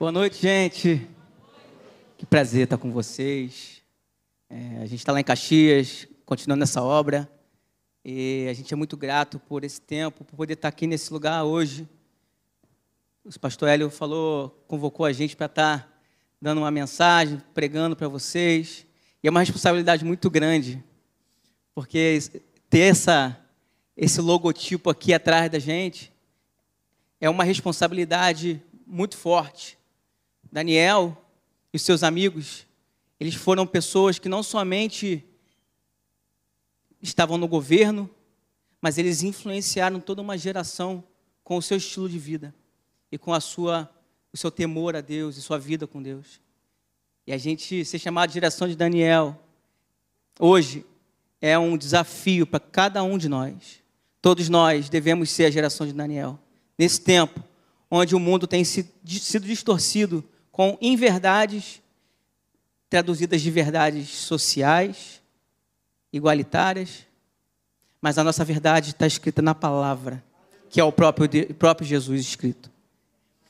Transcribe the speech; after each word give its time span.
Boa 0.00 0.10
noite, 0.10 0.40
gente. 0.40 1.06
Que 2.16 2.24
prazer 2.24 2.64
estar 2.64 2.78
com 2.78 2.90
vocês. 2.90 3.82
É, 4.48 4.78
a 4.78 4.86
gente 4.86 5.00
está 5.00 5.12
lá 5.12 5.20
em 5.20 5.24
Caxias, 5.24 6.08
continuando 6.24 6.62
essa 6.64 6.82
obra. 6.82 7.30
E 8.02 8.46
a 8.48 8.54
gente 8.54 8.72
é 8.72 8.76
muito 8.78 8.96
grato 8.96 9.38
por 9.38 9.62
esse 9.62 9.78
tempo, 9.78 10.24
por 10.24 10.36
poder 10.36 10.54
estar 10.54 10.68
aqui 10.68 10.86
nesse 10.86 11.12
lugar 11.12 11.44
hoje. 11.44 11.86
O 13.26 13.38
pastor 13.38 13.68
Hélio 13.68 13.90
falou, 13.90 14.64
convocou 14.66 15.04
a 15.04 15.12
gente 15.12 15.36
para 15.36 15.44
estar 15.44 16.02
dando 16.40 16.62
uma 16.62 16.70
mensagem, 16.70 17.38
pregando 17.52 17.94
para 17.94 18.08
vocês. 18.08 18.86
E 19.22 19.28
é 19.28 19.30
uma 19.30 19.40
responsabilidade 19.40 20.02
muito 20.02 20.30
grande, 20.30 20.82
porque 21.74 22.20
ter 22.70 22.90
essa, 22.92 23.38
esse 23.94 24.18
logotipo 24.22 24.88
aqui 24.88 25.12
atrás 25.12 25.50
da 25.50 25.58
gente 25.58 26.10
é 27.20 27.28
uma 27.28 27.44
responsabilidade 27.44 28.62
muito 28.86 29.18
forte. 29.18 29.78
Daniel 30.50 31.16
e 31.72 31.78
seus 31.78 32.02
amigos, 32.02 32.66
eles 33.18 33.34
foram 33.34 33.66
pessoas 33.66 34.18
que 34.18 34.28
não 34.28 34.42
somente 34.42 35.24
estavam 37.00 37.38
no 37.38 37.46
governo, 37.46 38.10
mas 38.80 38.98
eles 38.98 39.22
influenciaram 39.22 40.00
toda 40.00 40.22
uma 40.22 40.36
geração 40.36 41.04
com 41.44 41.56
o 41.56 41.62
seu 41.62 41.76
estilo 41.76 42.08
de 42.08 42.18
vida 42.18 42.54
e 43.12 43.18
com 43.18 43.32
a 43.32 43.40
sua, 43.40 43.90
o 44.32 44.36
seu 44.36 44.50
temor 44.50 44.96
a 44.96 45.00
Deus 45.00 45.36
e 45.36 45.42
sua 45.42 45.58
vida 45.58 45.86
com 45.86 46.02
Deus. 46.02 46.40
E 47.26 47.32
a 47.32 47.38
gente 47.38 47.84
ser 47.84 47.98
chamado 47.98 48.30
de 48.30 48.34
direção 48.34 48.66
de 48.66 48.74
Daniel 48.74 49.38
hoje 50.38 50.84
é 51.40 51.58
um 51.58 51.76
desafio 51.76 52.46
para 52.46 52.60
cada 52.60 53.02
um 53.02 53.16
de 53.16 53.28
nós. 53.28 53.80
Todos 54.20 54.48
nós 54.48 54.88
devemos 54.88 55.30
ser 55.30 55.46
a 55.46 55.50
geração 55.50 55.86
de 55.86 55.92
Daniel. 55.92 56.38
Nesse 56.78 57.00
tempo 57.00 57.42
onde 57.90 58.14
o 58.14 58.20
mundo 58.20 58.46
tem 58.46 58.64
sido 58.64 58.90
distorcido 59.02 60.24
com 60.50 60.76
inverdades 60.80 61.80
traduzidas 62.88 63.40
de 63.40 63.50
verdades 63.50 64.08
sociais, 64.08 65.22
igualitárias, 66.12 67.06
mas 68.00 68.18
a 68.18 68.24
nossa 68.24 68.44
verdade 68.44 68.90
está 68.90 69.06
escrita 69.06 69.40
na 69.40 69.54
palavra, 69.54 70.22
que 70.68 70.80
é 70.80 70.84
o 70.84 70.90
próprio, 70.90 71.54
próprio 71.54 71.86
Jesus 71.86 72.20
escrito. 72.20 72.70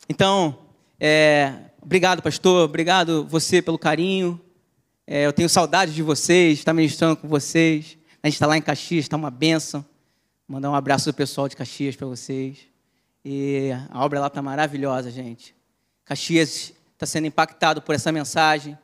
Então, 0.08 0.58
é, 0.98 1.54
obrigado, 1.80 2.22
pastor, 2.22 2.64
obrigado 2.64 3.24
você 3.24 3.62
pelo 3.62 3.78
carinho. 3.78 4.40
É, 5.06 5.24
eu 5.24 5.32
tenho 5.32 5.48
saudade 5.48 5.94
de 5.94 6.02
vocês, 6.02 6.58
estar 6.58 6.74
ministrando 6.74 7.16
com 7.16 7.28
vocês. 7.28 7.96
A 8.22 8.26
gente 8.26 8.34
está 8.34 8.46
lá 8.46 8.56
em 8.56 8.62
Caxias, 8.62 9.04
está 9.04 9.16
uma 9.16 9.30
benção. 9.30 9.84
Mandar 10.46 10.70
um 10.70 10.74
abraço 10.74 11.10
do 11.10 11.14
pessoal 11.14 11.48
de 11.48 11.56
Caxias 11.56 11.96
para 11.96 12.06
vocês. 12.06 12.58
E 13.24 13.70
a 13.90 14.04
obra 14.04 14.20
lá 14.20 14.26
está 14.26 14.42
maravilhosa, 14.42 15.10
gente. 15.10 15.54
Caxias 16.04 16.72
está 17.00 17.06
sendo 17.06 17.26
impactado 17.26 17.80
por 17.80 17.94
essa 17.94 18.12
mensagem. 18.12 18.76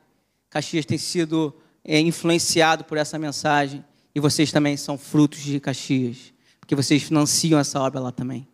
Caxias 0.49 0.87
tem 0.87 0.97
sido 0.97 1.53
é, 1.85 1.99
influenciado 1.99 2.83
por 2.83 2.97
essa 2.97 3.19
mensagem. 3.19 3.85
E 4.15 4.19
vocês 4.19 4.51
também 4.51 4.75
são 4.75 4.97
frutos 4.97 5.39
de 5.39 5.59
Caxias, 5.59 6.33
porque 6.59 6.73
vocês 6.73 7.03
financiam 7.03 7.59
essa 7.59 7.79
obra 7.79 7.99
lá 7.99 8.11
também. 8.11 8.47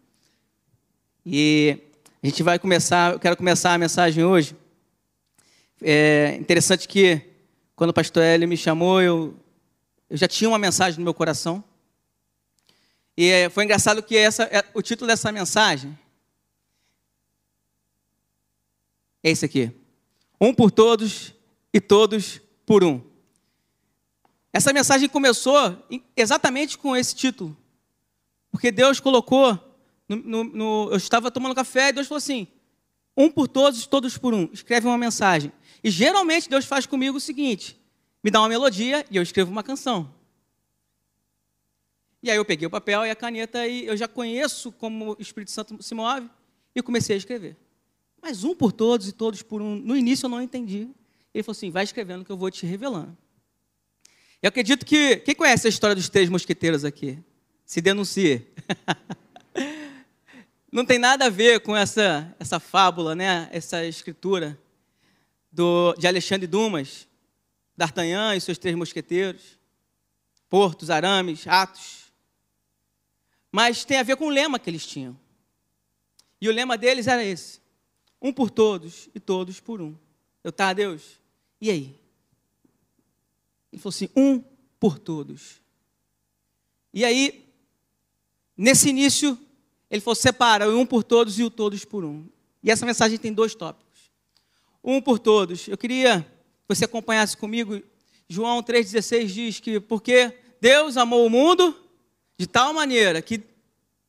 E 1.25 1.80
a 2.22 2.28
gente 2.28 2.44
vai 2.44 2.59
começar, 2.59 3.14
eu 3.14 3.20
quero 3.20 3.38
começar 3.38 3.73
a 3.73 3.78
mensagem 3.78 4.25
hoje. 4.25 4.53
É 5.81 6.36
interessante 6.38 6.86
que 6.86 7.22
quando 7.73 7.92
o 7.92 7.94
pastor 7.94 8.22
Hélio 8.22 8.50
me 8.50 8.58
chamou, 8.58 9.02
eu, 9.02 9.33
eu 10.09 10.17
já 10.17 10.27
tinha 10.27 10.50
uma 10.50 10.59
mensagem 10.59 11.00
no 11.00 11.05
meu 11.05 11.14
coração. 11.14 11.64
E 13.16 13.30
é, 13.30 13.50
foi 13.50 13.64
engraçado 13.64 14.03
que 14.03 14.17
essa, 14.17 14.44
é, 14.44 14.61
o 14.73 14.81
título 14.81 15.08
dessa 15.08 15.31
mensagem 15.31 15.98
é 19.23 19.31
esse 19.31 19.45
aqui: 19.45 19.71
Um 20.39 20.53
por 20.53 20.69
todos 20.69 21.33
e 21.73 21.79
todos 21.79 22.41
por 22.66 22.83
um. 22.83 23.02
Essa 24.52 24.71
mensagem 24.71 25.09
começou 25.09 25.83
exatamente 26.15 26.77
com 26.77 26.95
esse 26.95 27.15
título. 27.15 27.58
Porque 28.52 28.71
Deus 28.71 28.99
colocou, 28.99 29.58
no, 30.08 30.15
no, 30.15 30.43
no, 30.43 30.89
eu 30.92 30.98
estava 30.98 31.31
tomando 31.31 31.55
café 31.55 31.89
e 31.89 31.93
Deus 31.93 32.08
falou 32.08 32.20
assim: 32.20 32.48
um 33.17 33.31
por 33.31 33.48
todos, 33.48 33.87
todos 33.87 34.17
por 34.17 34.33
um. 34.33 34.48
Escreve 34.53 34.86
uma 34.86 34.98
mensagem. 34.98 35.52
E 35.83 35.89
geralmente 35.89 36.49
Deus 36.49 36.65
faz 36.65 36.86
comigo 36.86 37.17
o 37.17 37.21
seguinte: 37.21 37.80
me 38.23 38.30
dá 38.30 38.39
uma 38.39 38.49
melodia 38.49 39.05
e 39.09 39.17
eu 39.17 39.23
escrevo 39.23 39.52
uma 39.52 39.64
canção. 39.64 40.14
E 42.21 42.30
aí 42.30 42.37
eu 42.37 42.45
peguei 42.45 42.65
o 42.65 42.69
papel 42.69 43.05
e 43.05 43.09
a 43.09 43.15
caneta 43.15 43.67
e 43.67 43.86
eu 43.86 43.98
já 43.98 44.08
conheço 44.08 44.71
como 44.71 45.11
o 45.11 45.17
Espírito 45.19 45.52
Santo 45.52 45.81
se 45.81 45.93
move 45.93 46.30
e 46.73 46.81
comecei 46.81 47.15
a 47.15 47.17
escrever. 47.17 47.58
Mas 48.23 48.45
um 48.45 48.56
por 48.56 48.72
todos 48.72 49.10
e 49.10 49.11
todos 49.11 49.42
por 49.42 49.61
um. 49.61 49.76
No 49.76 49.98
início 49.98 50.28
eu 50.28 50.30
não 50.30 50.42
entendi. 50.42 50.88
Ele 51.34 51.44
falou 51.44 51.52
assim: 51.52 51.70
vai 51.70 51.84
escrevendo 51.84 52.23
que 52.23 52.32
eu 52.32 52.38
vou 52.38 52.50
te 52.50 52.66
revelando. 52.66 53.17
Eu 54.42 54.48
acredito 54.48 54.86
que. 54.86 55.17
Quem 55.17 55.36
conhece 55.36 55.67
a 55.67 55.70
história 55.70 55.94
dos 55.94 56.08
três 56.08 56.30
mosqueteiros 56.30 56.86
aqui? 56.86 57.20
Se 57.66 57.82
denuncie. 57.82 58.48
Não 60.72 60.86
tem 60.86 60.98
nada 60.98 61.26
a 61.26 61.30
ver 61.30 61.60
com 61.60 61.76
essa, 61.76 62.36
essa 62.39 62.60
fábula, 62.60 63.14
né? 63.14 63.48
essa 63.52 63.86
escritura 63.86 64.60
do, 65.52 65.94
de 66.00 66.08
Alexandre 66.08 66.48
Dumas, 66.48 67.08
D'Artagnan 67.78 68.36
e 68.36 68.42
seus 68.42 68.58
três 68.58 68.76
mosqueteiros, 68.76 69.60
Portos, 70.50 70.90
Arames, 70.90 71.45
Atos. 71.45 72.11
Mas 73.52 73.86
tem 73.86 74.00
a 74.00 74.04
ver 74.04 74.16
com 74.16 74.26
o 74.26 74.32
lema 74.32 74.58
que 74.58 74.67
eles 74.67 74.84
tinham. 74.84 75.16
E 76.42 76.50
o 76.50 76.52
lema 76.52 76.76
deles 76.76 77.05
era 77.05 77.23
esse: 77.23 77.61
um 78.23 78.32
por 78.32 78.50
todos 78.50 79.10
e 79.14 79.20
todos 79.20 79.60
por 79.60 79.82
um. 79.82 79.94
Eu, 80.42 80.52
tá, 80.54 80.72
Deus? 80.72 81.20
E 81.60 81.70
aí? 81.70 82.00
Ele 83.70 83.82
falou 83.82 83.94
assim: 83.94 84.10
um 84.16 84.42
por 84.80 84.98
todos. 84.98 85.61
E 86.94 87.04
aí, 87.04 87.45
nesse 88.56 88.89
início, 88.89 89.38
ele 89.92 90.00
falou: 90.00 90.16
separa 90.16 90.70
o 90.70 90.80
um 90.80 90.86
por 90.86 91.04
todos 91.04 91.38
e 91.38 91.44
o 91.44 91.50
todos 91.50 91.84
por 91.84 92.06
um. 92.06 92.26
E 92.64 92.72
essa 92.72 92.86
mensagem 92.86 93.17
tem 93.17 93.34
dois 93.34 93.54
tópicos. 93.54 94.10
Um 94.82 95.02
por 95.02 95.20
todos. 95.20 95.67
Eu 95.67 95.78
queria 95.78 96.22
que 96.22 96.76
você 96.76 96.86
acompanhasse 96.86 97.36
comigo. 97.36 97.82
João 98.30 98.64
3,16 98.64 99.26
diz 99.28 99.60
que 99.60 99.82
porque 99.82 100.34
Deus 100.61 100.95
amou 100.95 101.26
o 101.26 101.30
mundo 101.30 101.78
de 102.38 102.48
tal 102.48 102.73
maneira 102.73 103.22
que 103.22 103.42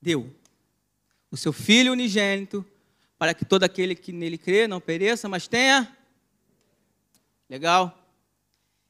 deu 0.00 0.32
o 1.30 1.36
seu 1.36 1.52
Filho 1.52 1.92
unigênito 1.92 2.64
para 3.24 3.32
que 3.32 3.46
todo 3.46 3.64
aquele 3.64 3.94
que 3.94 4.12
nele 4.12 4.36
crê 4.36 4.68
não 4.68 4.78
pereça, 4.78 5.26
mas 5.30 5.48
tenha. 5.48 5.96
Legal? 7.48 8.06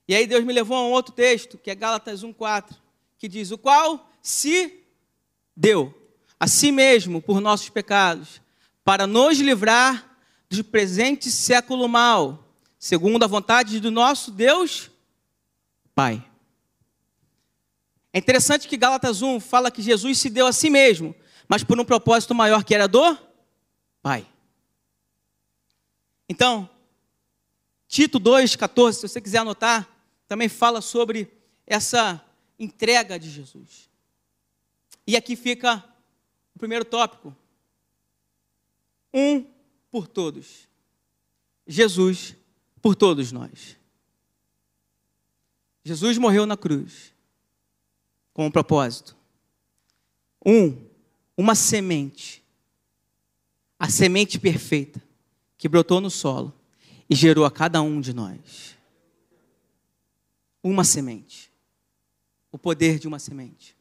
E 0.09 0.15
aí 0.17 0.27
Deus 0.27 0.43
me 0.43 0.53
levou 0.53 0.77
a 0.77 0.83
um 0.83 0.91
outro 0.91 1.15
texto, 1.15 1.57
que 1.57 1.71
é 1.71 1.75
Gálatas 1.77 2.25
1,4, 2.25 2.75
que 3.17 3.29
diz: 3.29 3.53
O 3.53 3.59
qual 3.59 4.11
se 4.21 4.83
deu 5.55 5.95
a 6.41 6.49
si 6.49 6.73
mesmo 6.73 7.23
por 7.23 7.41
nossos 7.41 7.69
pecados, 7.69 8.43
para 8.83 9.07
nos 9.07 9.39
livrar 9.39 10.19
do 10.51 10.65
presente 10.65 11.31
século 11.31 11.89
mal, 11.89 12.53
segundo 12.77 13.23
a 13.23 13.29
vontade 13.29 13.79
do 13.79 13.93
nosso 13.93 14.33
Deus 14.33 14.91
Pai. 15.95 16.29
É 18.13 18.19
interessante 18.19 18.67
que 18.67 18.77
Gálatas 18.77 19.23
1 19.23 19.39
fala 19.39 19.71
que 19.71 19.81
Jesus 19.81 20.19
se 20.19 20.29
deu 20.29 20.49
a 20.49 20.53
si 20.53 20.71
mesmo, 20.71 21.15
mas 21.47 21.63
por 21.63 21.79
um 21.79 21.85
propósito 21.85 22.35
maior 22.35 22.65
que 22.65 22.75
era 22.75 22.89
do 22.89 23.17
Pai. 24.05 24.31
Então, 26.29 26.69
Tito 27.89 28.21
2,14, 28.21 28.93
se 28.93 29.09
você 29.09 29.19
quiser 29.19 29.39
anotar, 29.39 29.89
também 30.29 30.47
fala 30.47 30.83
sobre 30.83 31.33
essa 31.67 32.23
entrega 32.59 33.19
de 33.19 33.31
Jesus. 33.31 33.89
E 35.07 35.17
aqui 35.17 35.35
fica 35.35 35.83
o 36.55 36.59
primeiro 36.59 36.85
tópico: 36.85 37.35
um 39.11 39.43
por 39.91 40.07
todos. 40.07 40.69
Jesus 41.67 42.37
por 42.83 42.95
todos 42.95 43.33
nós. 43.33 43.75
Jesus 45.83 46.19
morreu 46.19 46.45
na 46.45 46.59
cruz 46.59 47.15
com 48.35 48.45
um 48.45 48.51
propósito. 48.51 49.17
Um, 50.45 50.77
uma 51.39 51.55
semente. 51.55 52.44
A 53.85 53.89
semente 53.91 54.39
perfeita 54.39 54.99
que 55.59 55.69
brotou 55.69 56.01
no 56.01 56.09
solo 56.09 56.55
e 57.09 57.15
gerou 57.15 57.45
a 57.45 57.51
cada 57.51 57.83
um 57.83 58.01
de 58.01 58.15
nós 58.15 58.79
uma 60.63 60.85
semente. 60.85 61.53
O 62.51 62.57
poder 62.57 62.99
de 62.99 63.07
uma 63.07 63.19
semente. 63.19 63.77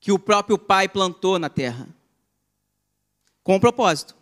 Que 0.00 0.10
o 0.10 0.18
próprio 0.18 0.58
Pai 0.58 0.88
plantou 0.88 1.38
na 1.38 1.48
terra. 1.48 1.88
Com 3.44 3.54
um 3.54 3.60
propósito. 3.60 4.16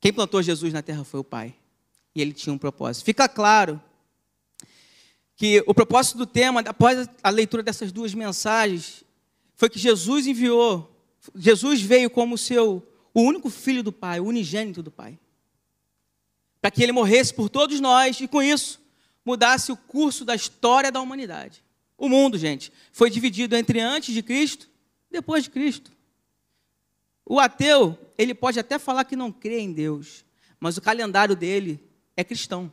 Quem 0.00 0.14
plantou 0.14 0.42
Jesus 0.42 0.72
na 0.72 0.80
terra 0.80 1.04
foi 1.04 1.20
o 1.20 1.24
Pai. 1.24 1.54
E 2.14 2.22
ele 2.22 2.32
tinha 2.32 2.54
um 2.54 2.58
propósito. 2.58 3.04
Fica 3.04 3.28
claro 3.28 3.78
que 5.34 5.62
o 5.66 5.74
propósito 5.74 6.16
do 6.16 6.26
tema, 6.26 6.60
após 6.60 7.06
a 7.22 7.28
leitura 7.28 7.62
dessas 7.62 7.92
duas 7.92 8.14
mensagens, 8.14 9.04
foi 9.54 9.68
que 9.68 9.78
Jesus 9.78 10.26
enviou, 10.26 10.90
Jesus 11.34 11.82
veio 11.82 12.08
como 12.08 12.38
seu, 12.38 12.82
o 13.16 13.22
único 13.22 13.48
filho 13.48 13.82
do 13.82 13.90
Pai, 13.90 14.20
o 14.20 14.26
unigênito 14.26 14.82
do 14.82 14.90
Pai. 14.90 15.18
para 16.60 16.70
que 16.70 16.82
ele 16.82 16.92
morresse 16.92 17.32
por 17.32 17.48
todos 17.48 17.80
nós 17.80 18.20
e 18.20 18.28
com 18.28 18.42
isso 18.42 18.78
mudasse 19.24 19.72
o 19.72 19.76
curso 19.76 20.22
da 20.22 20.34
história 20.34 20.92
da 20.92 21.00
humanidade. 21.00 21.64
O 21.96 22.10
mundo, 22.10 22.36
gente, 22.36 22.70
foi 22.92 23.08
dividido 23.08 23.56
entre 23.56 23.80
antes 23.80 24.12
de 24.12 24.22
Cristo 24.22 24.68
e 25.08 25.14
depois 25.14 25.44
de 25.44 25.50
Cristo. 25.50 25.90
O 27.24 27.40
ateu, 27.40 27.96
ele 28.18 28.34
pode 28.34 28.58
até 28.60 28.78
falar 28.78 29.04
que 29.04 29.16
não 29.16 29.32
crê 29.32 29.60
em 29.60 29.72
Deus, 29.72 30.22
mas 30.60 30.76
o 30.76 30.82
calendário 30.82 31.34
dele 31.34 31.82
é 32.14 32.22
cristão. 32.22 32.70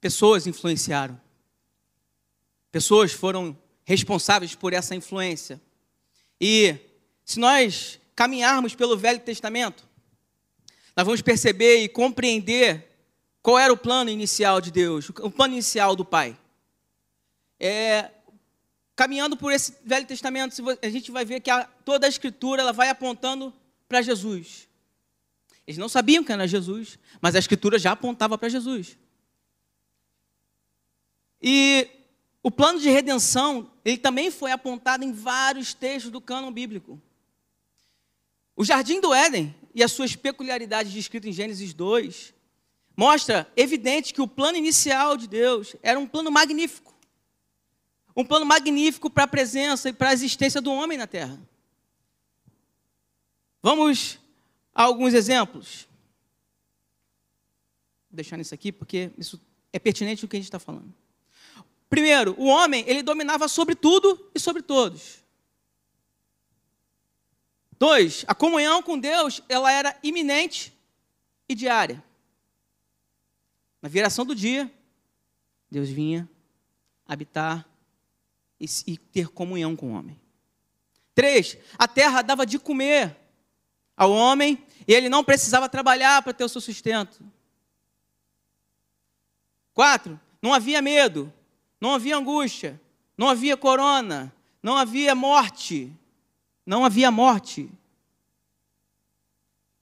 Pessoas 0.00 0.46
influenciaram. 0.46 1.18
Pessoas 2.70 3.12
foram 3.12 3.56
responsáveis 3.90 4.54
por 4.54 4.72
essa 4.72 4.94
influência. 4.94 5.60
E 6.40 6.76
se 7.24 7.40
nós 7.40 7.98
caminharmos 8.14 8.72
pelo 8.72 8.96
Velho 8.96 9.18
Testamento, 9.18 9.84
nós 10.96 11.04
vamos 11.04 11.20
perceber 11.20 11.82
e 11.82 11.88
compreender 11.88 12.88
qual 13.42 13.58
era 13.58 13.72
o 13.72 13.76
plano 13.76 14.08
inicial 14.08 14.60
de 14.60 14.70
Deus, 14.70 15.08
o 15.08 15.30
plano 15.30 15.54
inicial 15.54 15.96
do 15.96 16.04
Pai. 16.04 16.38
É, 17.58 18.12
caminhando 18.94 19.36
por 19.36 19.52
esse 19.52 19.74
Velho 19.84 20.06
Testamento, 20.06 20.54
a 20.80 20.88
gente 20.88 21.10
vai 21.10 21.24
ver 21.24 21.40
que 21.40 21.50
a, 21.50 21.64
toda 21.64 22.06
a 22.06 22.08
Escritura 22.08 22.62
ela 22.62 22.72
vai 22.72 22.90
apontando 22.90 23.52
para 23.88 24.02
Jesus. 24.02 24.68
Eles 25.66 25.78
não 25.78 25.88
sabiam 25.88 26.22
que 26.22 26.30
era 26.30 26.46
Jesus, 26.46 26.96
mas 27.20 27.34
a 27.34 27.40
Escritura 27.40 27.76
já 27.76 27.90
apontava 27.90 28.38
para 28.38 28.48
Jesus. 28.48 28.96
E 31.42 31.99
o 32.42 32.50
plano 32.50 32.80
de 32.80 32.88
redenção, 32.88 33.70
ele 33.84 33.98
também 33.98 34.30
foi 34.30 34.50
apontado 34.50 35.04
em 35.04 35.12
vários 35.12 35.74
textos 35.74 36.10
do 36.10 36.20
cânon 36.20 36.50
bíblico. 36.50 37.00
O 38.56 38.64
jardim 38.64 39.00
do 39.00 39.12
Éden 39.12 39.54
e 39.74 39.82
as 39.82 39.92
suas 39.92 40.16
peculiaridades 40.16 40.92
descritas 40.92 41.28
em 41.28 41.32
Gênesis 41.32 41.74
2 41.74 42.34
mostra 42.96 43.50
evidente 43.56 44.12
que 44.12 44.20
o 44.20 44.28
plano 44.28 44.58
inicial 44.58 45.16
de 45.16 45.26
Deus 45.26 45.76
era 45.82 45.98
um 45.98 46.06
plano 46.06 46.30
magnífico. 46.30 46.94
Um 48.16 48.24
plano 48.24 48.44
magnífico 48.44 49.08
para 49.08 49.24
a 49.24 49.28
presença 49.28 49.88
e 49.88 49.92
para 49.92 50.10
a 50.10 50.12
existência 50.12 50.60
do 50.60 50.72
homem 50.72 50.98
na 50.98 51.06
terra. 51.06 51.40
Vamos 53.62 54.18
a 54.74 54.82
alguns 54.82 55.14
exemplos. 55.14 55.86
Vou 58.10 58.16
deixar 58.16 58.38
isso 58.40 58.54
aqui 58.54 58.72
porque 58.72 59.10
isso 59.16 59.40
é 59.72 59.78
pertinente 59.78 60.22
do 60.22 60.28
que 60.28 60.36
a 60.36 60.38
gente 60.38 60.46
está 60.46 60.58
falando. 60.58 60.92
Primeiro, 61.90 62.36
o 62.38 62.46
homem, 62.46 62.84
ele 62.86 63.02
dominava 63.02 63.48
sobre 63.48 63.74
tudo 63.74 64.30
e 64.32 64.38
sobre 64.38 64.62
todos. 64.62 65.24
Dois, 67.76 68.24
a 68.28 68.34
comunhão 68.34 68.80
com 68.80 68.96
Deus, 68.96 69.42
ela 69.48 69.72
era 69.72 69.98
iminente 70.00 70.72
e 71.48 71.54
diária. 71.54 72.02
Na 73.82 73.88
viração 73.88 74.24
do 74.24 74.36
dia, 74.36 74.72
Deus 75.68 75.88
vinha 75.88 76.30
habitar 77.08 77.66
e, 78.60 78.66
e 78.86 78.96
ter 78.96 79.28
comunhão 79.28 79.74
com 79.74 79.92
o 79.92 79.94
homem. 79.94 80.20
Três, 81.12 81.58
a 81.76 81.88
terra 81.88 82.22
dava 82.22 82.46
de 82.46 82.58
comer 82.58 83.16
ao 83.96 84.12
homem 84.12 84.64
e 84.86 84.94
ele 84.94 85.08
não 85.08 85.24
precisava 85.24 85.68
trabalhar 85.68 86.22
para 86.22 86.32
ter 86.32 86.44
o 86.44 86.48
seu 86.48 86.60
sustento. 86.60 87.20
Quatro, 89.74 90.20
não 90.40 90.54
havia 90.54 90.80
medo, 90.80 91.32
não 91.80 91.94
havia 91.94 92.16
angústia, 92.16 92.80
não 93.16 93.28
havia 93.28 93.56
corona, 93.56 94.32
não 94.62 94.76
havia 94.76 95.14
morte. 95.14 95.92
Não 96.66 96.84
havia 96.84 97.10
morte. 97.10 97.70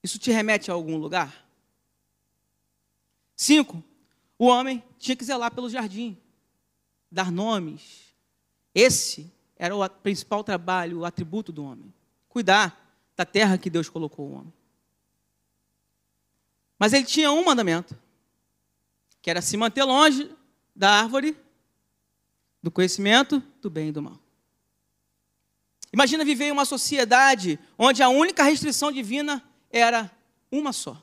Isso 0.01 0.17
te 0.17 0.31
remete 0.31 0.71
a 0.71 0.73
algum 0.73 0.97
lugar? 0.97 1.45
Cinco, 3.35 3.83
o 4.37 4.45
homem 4.45 4.83
tinha 4.97 5.15
que 5.15 5.23
zelar 5.23 5.53
pelo 5.53 5.69
jardim, 5.69 6.17
dar 7.11 7.31
nomes. 7.31 8.13
Esse 8.73 9.31
era 9.55 9.75
o 9.75 9.89
principal 9.89 10.43
trabalho, 10.43 10.99
o 10.99 11.05
atributo 11.05 11.51
do 11.51 11.63
homem. 11.63 11.93
Cuidar 12.27 12.97
da 13.15 13.25
terra 13.25 13.57
que 13.57 13.69
Deus 13.69 13.89
colocou 13.89 14.27
o 14.27 14.33
homem. 14.33 14.53
Mas 16.77 16.93
ele 16.93 17.05
tinha 17.05 17.31
um 17.31 17.43
mandamento, 17.43 17.97
que 19.21 19.29
era 19.29 19.41
se 19.41 19.57
manter 19.57 19.83
longe 19.83 20.33
da 20.73 20.91
árvore 20.91 21.37
do 22.61 22.69
conhecimento 22.69 23.41
do 23.61 23.69
bem 23.69 23.89
e 23.89 23.91
do 23.91 24.01
mal. 24.01 24.19
Imagina 25.91 26.23
viver 26.23 26.45
em 26.45 26.51
uma 26.51 26.65
sociedade 26.65 27.59
onde 27.77 28.03
a 28.03 28.09
única 28.09 28.43
restrição 28.43 28.91
divina 28.91 29.43
era 29.71 30.11
uma 30.51 30.71
só. 30.71 31.01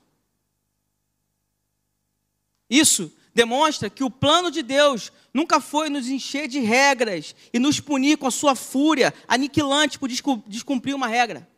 Isso 2.69 3.13
demonstra 3.35 3.91
que 3.91 4.05
o 4.05 4.11
plano 4.11 4.51
de 4.51 4.63
Deus 4.63 5.13
nunca 5.33 5.61
foi 5.61 5.89
nos 5.89 6.09
encher 6.09 6.49
de 6.49 6.61
regras 6.61 7.35
e 7.53 7.59
nos 7.59 7.81
punir 7.81 8.17
com 8.17 8.27
a 8.27 8.31
sua 8.31 8.55
fúria 8.55 9.13
aniquilante 9.29 9.99
por 9.99 10.09
descumprir 10.47 10.95
uma 10.95 11.07
regra. 11.07 11.49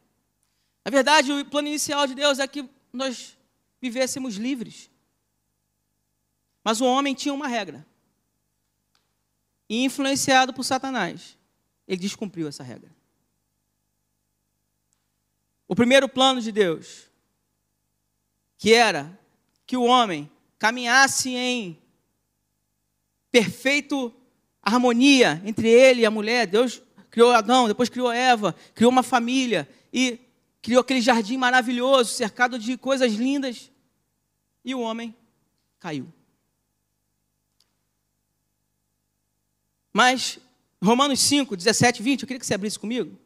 Na 0.84 0.90
verdade, 0.90 1.30
o 1.32 1.44
plano 1.44 1.68
inicial 1.68 2.06
de 2.06 2.14
Deus 2.14 2.38
é 2.38 2.46
que 2.46 2.68
nós 2.92 3.36
vivêssemos 3.80 4.36
livres. 4.36 4.90
Mas 6.64 6.80
o 6.80 6.84
homem 6.84 7.14
tinha 7.14 7.32
uma 7.32 7.46
regra 7.46 7.86
influenciado 9.68 10.52
por 10.52 10.64
Satanás, 10.64 11.36
ele 11.86 12.00
descumpriu 12.00 12.48
essa 12.48 12.62
regra. 12.62 12.90
O 15.66 15.74
primeiro 15.74 16.08
plano 16.08 16.40
de 16.40 16.50
Deus, 16.50 17.08
que 18.56 18.72
era 18.72 19.18
que 19.66 19.76
o 19.76 19.84
homem 19.84 20.30
caminhasse 20.58 21.34
em 21.34 21.78
perfeito 23.30 24.14
harmonia 24.62 25.40
entre 25.44 25.68
ele 25.68 26.02
e 26.02 26.06
a 26.06 26.10
mulher. 26.10 26.46
Deus 26.46 26.82
criou 27.10 27.32
Adão, 27.32 27.68
depois 27.68 27.88
criou 27.88 28.10
Eva, 28.10 28.54
criou 28.74 28.90
uma 28.90 29.02
família 29.02 29.68
e 29.92 30.18
criou 30.60 30.80
aquele 30.80 31.00
jardim 31.00 31.36
maravilhoso, 31.36 32.12
cercado 32.12 32.58
de 32.58 32.76
coisas 32.76 33.12
lindas. 33.12 33.70
E 34.64 34.74
o 34.74 34.80
homem 34.80 35.14
caiu. 35.78 36.12
Mas, 39.98 40.38
Romanos 40.80 41.18
5, 41.18 41.56
17, 41.56 42.04
20, 42.04 42.22
eu 42.22 42.28
queria 42.28 42.38
que 42.38 42.46
você 42.46 42.54
abrisse 42.54 42.78
comigo. 42.78 43.18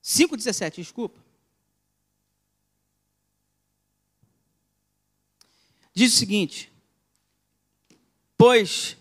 5, 0.00 0.36
17, 0.36 0.80
desculpa. 0.80 1.18
Diz 5.92 6.14
o 6.14 6.16
seguinte: 6.16 6.72
Pois, 8.38 8.96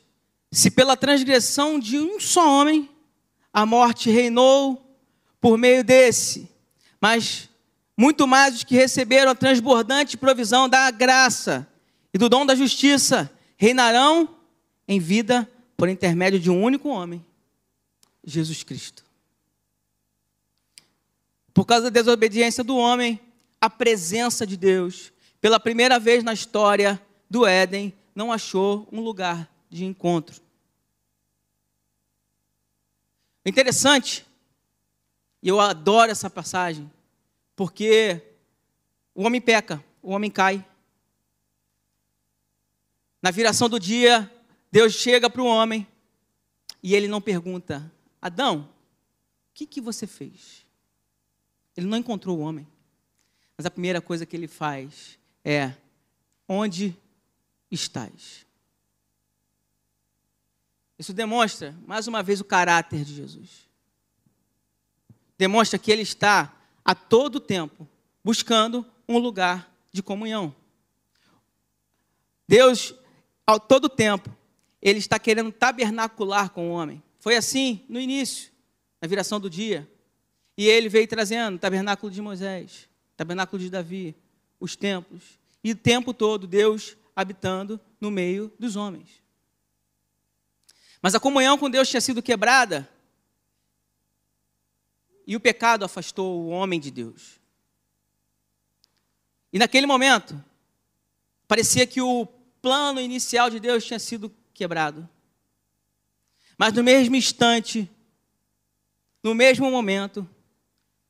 se 0.51 0.71
pela 0.71 0.97
transgressão 0.97 1.77
de 1.77 1.99
um 1.99 2.19
só 2.19 2.59
homem 2.59 2.89
a 3.53 3.63
morte 3.63 4.09
reinou 4.09 4.83
por 5.39 5.59
meio 5.59 5.83
desse, 5.83 6.49
mas 6.99 7.51
muito 7.95 8.25
mais 8.25 8.55
os 8.55 8.63
que 8.63 8.73
receberam 8.73 9.29
a 9.29 9.35
transbordante 9.35 10.17
provisão 10.17 10.67
da 10.67 10.89
graça 10.89 11.71
e 12.11 12.17
do 12.17 12.27
dom 12.27 12.47
da 12.47 12.55
justiça 12.55 13.31
reinarão 13.57 14.27
em 14.87 14.99
vida 14.99 15.47
por 15.77 15.89
intermédio 15.89 16.39
de 16.39 16.49
um 16.49 16.61
único 16.61 16.89
homem, 16.89 17.25
Jesus 18.23 18.63
Cristo. 18.63 19.03
Por 21.53 21.65
causa 21.65 21.85
da 21.85 21.89
desobediência 21.89 22.63
do 22.63 22.75
homem, 22.77 23.19
a 23.59 23.69
presença 23.69 24.45
de 24.45 24.57
Deus, 24.57 25.11
pela 25.39 25.59
primeira 25.59 25.99
vez 25.99 26.23
na 26.23 26.33
história 26.33 27.01
do 27.29 27.45
Éden, 27.45 27.93
não 28.13 28.31
achou 28.31 28.87
um 28.91 29.01
lugar 29.01 29.49
de 29.69 29.85
encontro. 29.85 30.41
Interessante, 33.45 34.25
e 35.41 35.47
eu 35.47 35.59
adoro 35.59 36.11
essa 36.11 36.29
passagem, 36.29 36.91
porque 37.55 38.21
o 39.13 39.23
homem 39.23 39.39
peca, 39.39 39.83
o 40.01 40.11
homem 40.11 40.31
cai. 40.31 40.65
Na 43.21 43.31
viração 43.31 43.69
do 43.69 43.79
dia, 43.79 44.31
Deus 44.71 44.93
chega 44.93 45.29
para 45.29 45.41
o 45.41 45.47
homem 45.47 45.87
e 46.81 46.93
ele 46.93 47.07
não 47.07 47.21
pergunta: 47.21 47.91
Adão, 48.21 48.61
o 48.61 49.53
que, 49.53 49.65
que 49.65 49.81
você 49.81 50.05
fez? 50.05 50.65
Ele 51.75 51.87
não 51.87 51.97
encontrou 51.97 52.37
o 52.37 52.41
homem. 52.41 52.67
Mas 53.57 53.65
a 53.65 53.71
primeira 53.71 54.01
coisa 54.01 54.25
que 54.25 54.35
ele 54.35 54.47
faz 54.47 55.17
é: 55.43 55.73
Onde 56.47 56.95
estás? 57.71 58.45
Isso 60.97 61.13
demonstra, 61.13 61.75
mais 61.85 62.07
uma 62.07 62.23
vez, 62.23 62.39
o 62.39 62.45
caráter 62.45 63.03
de 63.03 63.15
Jesus. 63.15 63.67
Demonstra 65.37 65.77
que 65.77 65.91
ele 65.91 66.03
está 66.03 66.53
a 66.83 66.95
todo 66.95 67.39
tempo 67.39 67.87
buscando 68.23 68.85
um 69.07 69.17
lugar 69.17 69.69
de 69.91 70.01
comunhão. 70.01 70.55
Deus, 72.47 72.93
a 73.45 73.59
todo 73.59 73.89
tempo, 73.89 74.35
ele 74.85 74.99
está 74.99 75.17
querendo 75.17 75.51
tabernacular 75.51 76.51
com 76.51 76.69
o 76.69 76.71
homem. 76.71 77.01
Foi 77.19 77.35
assim 77.35 77.83
no 77.89 77.99
início, 77.99 78.51
na 79.01 79.07
viração 79.07 79.39
do 79.39 79.49
dia. 79.49 79.89
E 80.55 80.67
ele 80.67 80.87
veio 80.87 81.07
trazendo 81.07 81.55
o 81.55 81.59
tabernáculo 81.59 82.11
de 82.11 82.21
Moisés, 82.21 82.87
o 83.13 83.17
tabernáculo 83.17 83.59
de 83.59 83.67
Davi, 83.67 84.15
os 84.59 84.75
templos. 84.75 85.39
E 85.63 85.71
o 85.71 85.75
tempo 85.75 86.13
todo 86.13 86.45
Deus 86.45 86.95
habitando 87.15 87.81
no 87.99 88.11
meio 88.11 88.53
dos 88.59 88.75
homens. 88.75 89.09
Mas 91.01 91.15
a 91.15 91.19
comunhão 91.19 91.57
com 91.57 91.67
Deus 91.67 91.89
tinha 91.89 91.99
sido 91.99 92.21
quebrada 92.21 92.87
e 95.25 95.35
o 95.35 95.39
pecado 95.39 95.83
afastou 95.83 96.43
o 96.43 96.49
homem 96.49 96.79
de 96.79 96.91
Deus. 96.91 97.39
E 99.51 99.57
naquele 99.57 99.87
momento, 99.87 100.39
parecia 101.47 101.87
que 101.87 102.01
o 102.01 102.27
plano 102.61 103.01
inicial 103.01 103.49
de 103.49 103.59
Deus 103.59 103.83
tinha 103.83 103.97
sido 103.97 104.31
quebrado. 104.55 105.07
Mas 106.57 106.73
no 106.73 106.83
mesmo 106.83 107.15
instante, 107.15 107.89
no 109.21 109.35
mesmo 109.35 109.69
momento, 109.69 110.27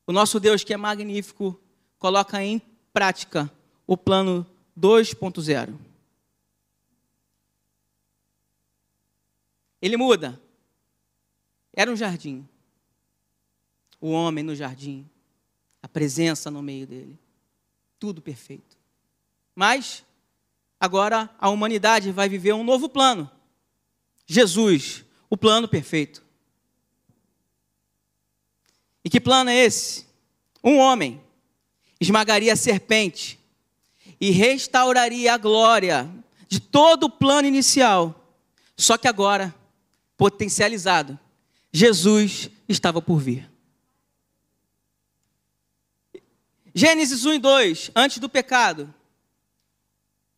o 0.06 0.12
nosso 0.12 0.38
Deus, 0.38 0.64
que 0.64 0.74
é 0.74 0.76
magnífico, 0.76 1.58
coloca 1.98 2.42
em 2.42 2.60
prática 2.92 3.50
o 3.86 3.96
plano 3.96 4.46
2.0. 4.78 5.78
Ele 9.80 9.96
muda. 9.96 10.40
Era 11.72 11.90
um 11.90 11.96
jardim. 11.96 12.48
O 14.00 14.10
homem 14.10 14.42
no 14.42 14.54
jardim. 14.54 15.08
A 15.82 15.88
presença 15.88 16.50
no 16.50 16.62
meio 16.62 16.86
dele. 16.86 17.18
Tudo 17.98 18.20
perfeito. 18.20 18.76
Mas, 19.54 20.04
agora 20.80 21.30
a 21.38 21.48
humanidade 21.48 22.10
vai 22.10 22.28
viver 22.28 22.52
um 22.52 22.64
novo 22.64 22.88
plano. 22.88 23.30
Jesus, 24.26 25.04
o 25.30 25.36
plano 25.36 25.68
perfeito. 25.68 26.24
E 29.04 29.08
que 29.08 29.20
plano 29.20 29.50
é 29.50 29.56
esse? 29.56 30.04
Um 30.62 30.78
homem 30.78 31.22
esmagaria 32.00 32.52
a 32.52 32.56
serpente 32.56 33.38
e 34.20 34.30
restauraria 34.30 35.32
a 35.32 35.38
glória 35.38 36.10
de 36.48 36.58
todo 36.60 37.04
o 37.04 37.10
plano 37.10 37.46
inicial. 37.46 38.34
Só 38.76 38.98
que 38.98 39.06
agora, 39.06 39.54
potencializado, 40.16 41.18
Jesus 41.72 42.50
estava 42.68 43.00
por 43.00 43.18
vir. 43.18 43.50
Gênesis 46.74 47.24
1 47.24 47.34
e 47.34 47.38
2, 47.38 47.90
antes 47.94 48.18
do 48.18 48.28
pecado, 48.28 48.92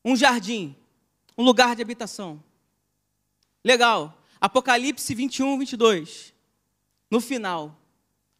um 0.05 0.15
jardim, 0.15 0.77
um 1.37 1.43
lugar 1.43 1.75
de 1.75 1.83
habitação. 1.83 2.43
Legal. 3.65 4.17
Apocalipse 4.41 5.15
21, 5.15 5.59
22. 5.59 6.35
No 7.11 7.21
final, 7.21 7.77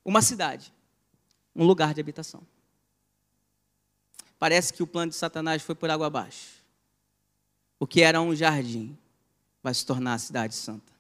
uma 0.05 0.23
cidade, 0.23 0.73
um 1.55 1.65
lugar 1.65 1.93
de 1.93 2.01
habitação. 2.01 2.43
Parece 4.39 4.73
que 4.73 4.83
o 4.83 4.87
plano 4.87 5.11
de 5.11 5.17
Satanás 5.17 5.63
foi 5.63 5.75
por 5.75 5.91
água 5.91 6.07
abaixo. 6.07 6.63
O 7.81 7.87
que 7.87 8.03
era 8.03 8.21
um 8.21 8.35
jardim 8.35 8.97
vai 9.63 9.75
se 9.75 9.85
tornar 9.85 10.15
a 10.15 10.19
cidade 10.19 10.55
santa. 10.55 10.93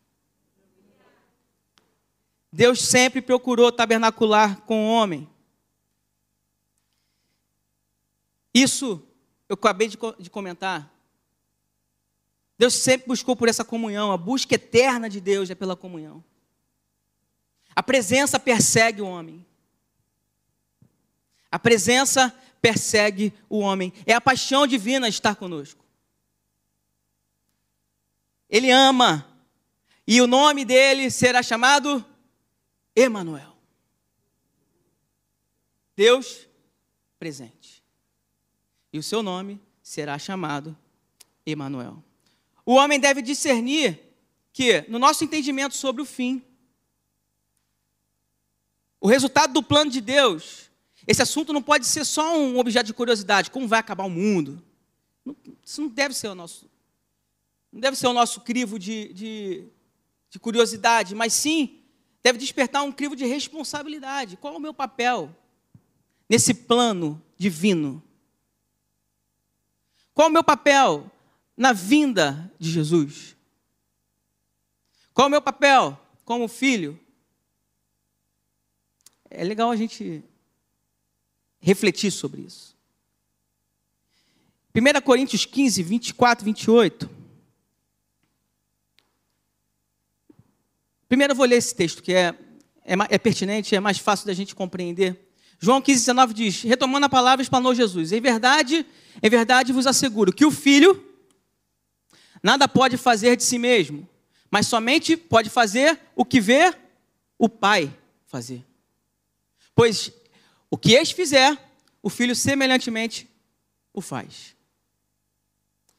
Deus 2.52 2.80
sempre 2.80 3.20
procurou 3.20 3.70
tabernacular 3.70 4.60
com 4.62 4.86
o 4.86 4.90
homem. 4.90 5.28
Isso 8.52 9.02
eu 9.48 9.54
acabei 9.54 9.88
de 9.88 10.30
comentar. 10.30 10.90
Deus 12.58 12.74
sempre 12.74 13.06
buscou 13.06 13.36
por 13.36 13.48
essa 13.48 13.64
comunhão. 13.64 14.10
A 14.10 14.16
busca 14.16 14.56
eterna 14.56 15.08
de 15.08 15.20
Deus 15.20 15.48
é 15.48 15.54
pela 15.54 15.76
comunhão. 15.76 16.24
A 17.74 17.82
presença 17.82 18.40
persegue 18.40 19.00
o 19.00 19.06
homem. 19.06 19.46
A 21.50 21.58
presença 21.58 22.36
persegue 22.60 23.32
o 23.48 23.60
homem. 23.60 23.92
É 24.04 24.12
a 24.12 24.20
paixão 24.20 24.66
divina 24.66 25.08
estar 25.08 25.36
conosco. 25.36 25.84
Ele 28.50 28.70
ama. 28.72 29.24
E 30.04 30.20
o 30.20 30.26
nome 30.26 30.64
dele 30.64 31.10
será 31.10 31.42
chamado 31.42 32.04
Emanuel. 32.96 33.56
Deus 35.94 36.48
presente. 37.18 37.84
E 38.92 38.98
o 38.98 39.02
seu 39.02 39.22
nome 39.22 39.60
será 39.82 40.18
chamado 40.18 40.76
Emanuel. 41.46 42.02
O 42.68 42.74
homem 42.74 43.00
deve 43.00 43.22
discernir 43.22 43.98
que, 44.52 44.84
no 44.90 44.98
nosso 44.98 45.24
entendimento 45.24 45.74
sobre 45.74 46.02
o 46.02 46.04
fim, 46.04 46.42
o 49.00 49.08
resultado 49.08 49.54
do 49.54 49.62
plano 49.62 49.90
de 49.90 50.02
Deus, 50.02 50.70
esse 51.06 51.22
assunto 51.22 51.50
não 51.50 51.62
pode 51.62 51.86
ser 51.86 52.04
só 52.04 52.36
um 52.36 52.58
objeto 52.58 52.84
de 52.84 52.92
curiosidade, 52.92 53.50
como 53.50 53.66
vai 53.66 53.78
acabar 53.80 54.04
o 54.04 54.10
mundo. 54.10 54.62
Isso 55.64 55.80
não 55.80 55.88
deve 55.88 56.14
ser 56.14 56.28
o 56.28 56.34
nosso, 56.34 56.70
não 57.72 57.80
deve 57.80 57.96
ser 57.96 58.06
o 58.06 58.12
nosso 58.12 58.42
crivo 58.42 58.78
de, 58.78 59.14
de, 59.14 59.64
de 60.28 60.38
curiosidade, 60.38 61.14
mas 61.14 61.32
sim 61.32 61.80
deve 62.22 62.38
despertar 62.38 62.82
um 62.82 62.92
crivo 62.92 63.16
de 63.16 63.24
responsabilidade. 63.24 64.36
Qual 64.36 64.52
é 64.52 64.56
o 64.58 64.60
meu 64.60 64.74
papel 64.74 65.34
nesse 66.28 66.52
plano 66.52 67.18
divino? 67.34 68.02
Qual 70.12 70.26
é 70.26 70.30
o 70.30 70.34
meu 70.34 70.44
papel 70.44 71.10
na 71.58 71.72
vinda 71.72 72.50
de 72.56 72.70
Jesus? 72.70 73.36
Qual 75.12 75.26
é 75.26 75.28
o 75.28 75.30
meu 75.30 75.42
papel 75.42 76.00
como 76.24 76.46
filho? 76.46 76.98
É 79.28 79.42
legal 79.42 79.68
a 79.68 79.76
gente 79.76 80.22
refletir 81.58 82.12
sobre 82.12 82.42
isso. 82.42 82.78
1 84.72 85.00
Coríntios 85.00 85.44
15, 85.44 85.82
24, 85.82 86.44
28. 86.44 87.10
Primeiro 91.08 91.32
eu 91.32 91.36
vou 91.36 91.46
ler 91.46 91.56
esse 91.56 91.74
texto, 91.74 92.00
que 92.00 92.12
é, 92.12 92.28
é, 92.84 92.94
é 93.10 93.18
pertinente, 93.18 93.74
é 93.74 93.80
mais 93.80 93.98
fácil 93.98 94.26
da 94.26 94.32
gente 94.32 94.54
compreender. 94.54 95.28
João 95.58 95.82
15, 95.82 95.98
19 95.98 96.34
diz: 96.34 96.62
retomando 96.62 97.06
a 97.06 97.08
palavra, 97.08 97.42
explanou 97.42 97.74
Jesus. 97.74 98.12
Em 98.12 98.20
verdade, 98.20 98.86
em 99.20 99.28
verdade 99.28 99.72
vos 99.72 99.88
asseguro 99.88 100.32
que 100.32 100.46
o 100.46 100.52
filho 100.52 101.07
nada 102.42 102.68
pode 102.68 102.96
fazer 102.96 103.36
de 103.36 103.42
si 103.42 103.58
mesmo, 103.58 104.08
mas 104.50 104.66
somente 104.66 105.16
pode 105.16 105.50
fazer 105.50 105.98
o 106.14 106.24
que 106.24 106.40
vê 106.40 106.74
o 107.38 107.48
pai 107.48 107.94
fazer. 108.26 108.64
Pois 109.74 110.12
o 110.70 110.76
que 110.76 110.92
este 110.92 111.14
fizer, 111.14 111.56
o 112.02 112.10
filho 112.10 112.34
semelhantemente 112.34 113.28
o 113.92 114.00
faz. 114.00 114.56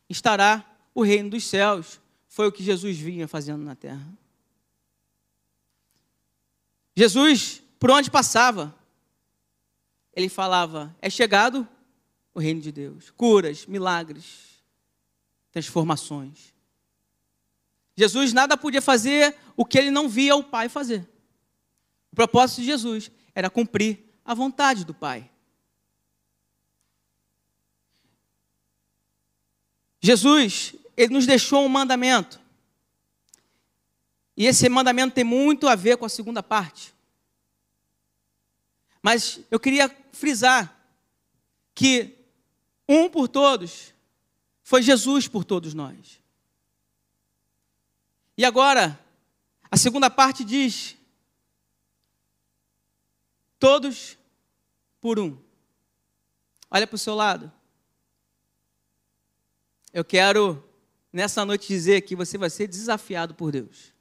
Estará 0.09 0.65
o 0.93 1.03
reino 1.03 1.29
dos 1.29 1.45
céus, 1.45 1.99
foi 2.27 2.47
o 2.47 2.51
que 2.51 2.63
Jesus 2.63 2.97
vinha 2.97 3.27
fazendo 3.27 3.63
na 3.63 3.75
terra. 3.75 4.07
Jesus, 6.95 7.61
por 7.79 7.91
onde 7.91 8.11
passava, 8.11 8.75
ele 10.13 10.27
falava: 10.27 10.95
é 11.01 11.09
chegado 11.09 11.67
o 12.33 12.39
reino 12.39 12.61
de 12.61 12.71
Deus. 12.71 13.09
Curas, 13.11 13.65
milagres, 13.65 14.48
transformações. 15.51 16.53
Jesus 17.95 18.31
nada 18.31 18.55
podia 18.55 18.81
fazer 18.81 19.35
o 19.57 19.65
que 19.65 19.77
ele 19.77 19.91
não 19.91 20.07
via 20.07 20.35
o 20.35 20.43
Pai 20.43 20.69
fazer. 20.69 21.07
O 22.11 22.15
propósito 22.15 22.61
de 22.61 22.67
Jesus 22.67 23.11
era 23.35 23.49
cumprir 23.49 24.03
a 24.23 24.33
vontade 24.33 24.85
do 24.85 24.93
Pai. 24.93 25.29
Jesus, 30.01 30.75
ele 30.95 31.13
nos 31.13 31.25
deixou 31.25 31.65
um 31.65 31.69
mandamento. 31.69 32.39
E 34.35 34.45
esse 34.45 34.69
mandamento 34.69 35.15
tem 35.15 35.25
muito 35.25 35.67
a 35.67 35.75
ver 35.75 35.97
com 35.97 36.05
a 36.05 36.09
segunda 36.09 36.41
parte. 36.41 36.93
Mas 39.01 39.41
eu 39.51 39.59
queria 39.59 39.93
frisar 40.13 40.73
que 41.75 42.15
um 42.87 43.09
por 43.09 43.27
todos 43.27 43.93
foi 44.69 44.83
Jesus 44.83 45.27
por 45.27 45.43
todos 45.43 45.73
nós. 45.73 46.21
E 48.37 48.45
agora, 48.45 49.03
a 49.71 49.75
segunda 49.75 50.11
parte 50.11 50.43
diz: 50.43 50.95
Todos 53.57 54.15
por 55.01 55.17
um. 55.17 55.35
Olha 56.69 56.85
para 56.85 56.93
o 56.93 56.99
seu 56.99 57.15
lado. 57.15 57.51
Eu 59.91 60.05
quero, 60.05 60.63
nessa 61.11 61.43
noite, 61.43 61.67
dizer 61.67 62.01
que 62.01 62.15
você 62.15 62.37
vai 62.37 62.51
ser 62.51 62.67
desafiado 62.67 63.33
por 63.33 63.51
Deus. 63.51 63.91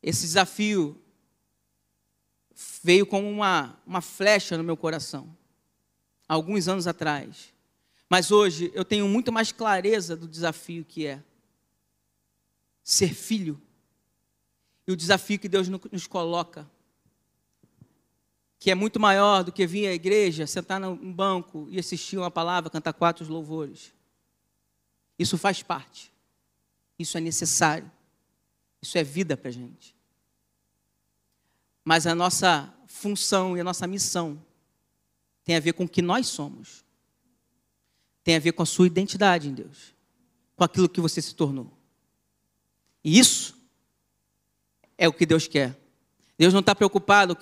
Esse 0.00 0.20
desafio 0.20 1.02
veio 2.80 3.04
como 3.04 3.28
uma, 3.28 3.76
uma 3.84 4.00
flecha 4.00 4.56
no 4.56 4.62
meu 4.62 4.76
coração, 4.76 5.36
alguns 6.28 6.68
anos 6.68 6.86
atrás. 6.86 7.57
Mas 8.08 8.30
hoje 8.30 8.70
eu 8.74 8.84
tenho 8.84 9.06
muito 9.06 9.30
mais 9.30 9.52
clareza 9.52 10.16
do 10.16 10.26
desafio 10.26 10.84
que 10.84 11.06
é 11.06 11.22
ser 12.82 13.12
filho 13.12 13.60
e 14.86 14.92
o 14.92 14.96
desafio 14.96 15.38
que 15.38 15.48
Deus 15.48 15.68
nos 15.68 16.06
coloca 16.06 16.68
que 18.58 18.70
é 18.70 18.74
muito 18.74 18.98
maior 18.98 19.44
do 19.44 19.52
que 19.52 19.66
vir 19.66 19.86
à 19.86 19.92
igreja, 19.92 20.46
sentar 20.46 20.80
num 20.80 21.12
banco 21.12 21.68
e 21.70 21.78
assistir 21.78 22.18
uma 22.18 22.30
palavra, 22.30 22.68
cantar 22.68 22.92
quatro 22.92 23.30
louvores. 23.30 23.92
Isso 25.18 25.38
faz 25.38 25.62
parte. 25.62 26.12
Isso 26.98 27.16
é 27.16 27.20
necessário. 27.20 27.90
Isso 28.82 28.98
é 28.98 29.04
vida 29.04 29.36
para 29.36 29.48
a 29.48 29.52
gente. 29.52 29.94
Mas 31.84 32.06
a 32.06 32.14
nossa 32.14 32.72
função 32.86 33.56
e 33.56 33.60
a 33.60 33.64
nossa 33.64 33.86
missão 33.86 34.44
tem 35.44 35.56
a 35.56 35.60
ver 35.60 35.72
com 35.72 35.84
o 35.84 35.88
que 35.88 36.02
nós 36.02 36.26
somos. 36.26 36.84
Tem 38.28 38.36
a 38.36 38.40
ver 38.40 38.52
com 38.52 38.62
a 38.62 38.66
sua 38.66 38.86
identidade 38.86 39.48
em 39.48 39.54
Deus. 39.54 39.94
Com 40.54 40.62
aquilo 40.62 40.86
que 40.86 41.00
você 41.00 41.22
se 41.22 41.34
tornou. 41.34 41.72
E 43.02 43.18
isso 43.18 43.56
é 44.98 45.08
o 45.08 45.14
que 45.14 45.24
Deus 45.24 45.48
quer. 45.48 45.74
Deus 46.36 46.52
não 46.52 46.60
está 46.60 46.74
preocupado 46.74 47.38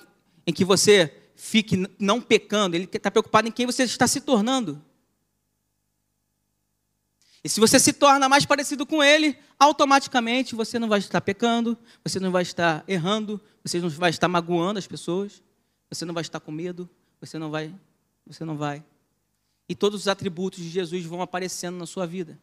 em 0.46 0.52
que 0.52 0.64
você 0.64 1.12
fique 1.34 1.90
não 1.98 2.20
pecando, 2.20 2.76
Ele 2.76 2.84
está 2.84 3.10
preocupado 3.10 3.48
em 3.48 3.50
quem 3.50 3.66
você 3.66 3.82
está 3.82 4.06
se 4.06 4.20
tornando. 4.20 4.80
E 7.42 7.48
se 7.48 7.58
você 7.58 7.80
se 7.80 7.92
torna 7.92 8.28
mais 8.28 8.46
parecido 8.46 8.86
com 8.86 9.02
Ele, 9.02 9.36
automaticamente 9.58 10.54
você 10.54 10.78
não 10.78 10.88
vai 10.88 11.00
estar 11.00 11.20
pecando, 11.20 11.76
você 12.04 12.20
não 12.20 12.30
vai 12.30 12.44
estar 12.44 12.84
errando, 12.86 13.40
você 13.64 13.80
não 13.80 13.90
vai 13.90 14.10
estar 14.10 14.28
magoando 14.28 14.78
as 14.78 14.86
pessoas, 14.86 15.42
você 15.90 16.04
não 16.04 16.14
vai 16.14 16.20
estar 16.20 16.38
com 16.38 16.52
medo, 16.52 16.88
você 17.20 17.40
não 17.40 17.50
vai, 17.50 17.74
você 18.24 18.44
não 18.44 18.56
vai. 18.56 18.84
E 19.68 19.74
todos 19.74 20.02
os 20.02 20.08
atributos 20.08 20.62
de 20.62 20.68
Jesus 20.68 21.04
vão 21.04 21.20
aparecendo 21.20 21.76
na 21.76 21.86
sua 21.86 22.06
vida. 22.06 22.38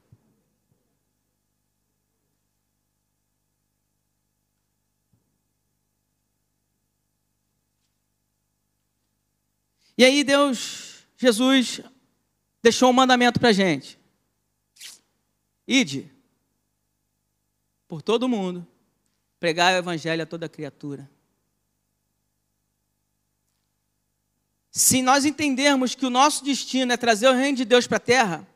E 9.97 10.03
aí 10.03 10.23
Deus, 10.23 11.05
Jesus, 11.17 11.81
deixou 12.61 12.89
um 12.89 12.93
mandamento 12.93 13.39
para 13.39 13.49
a 13.49 13.53
gente. 13.53 13.99
Ide 15.67 16.11
por 17.87 18.01
todo 18.01 18.27
mundo, 18.27 18.65
pregar 19.39 19.73
o 19.73 19.77
evangelho 19.77 20.23
a 20.23 20.25
toda 20.25 20.49
criatura. 20.49 21.09
Se 24.75 25.03
nós 25.03 25.23
entendermos 25.23 25.93
que 25.93 26.03
o 26.03 26.09
nosso 26.09 26.43
destino 26.43 26.91
é 26.91 26.97
trazer 26.97 27.27
o 27.27 27.33
reino 27.33 27.57
de 27.57 27.63
Deus 27.63 27.85
para 27.85 27.97
a 27.97 27.99
terra 27.99 28.47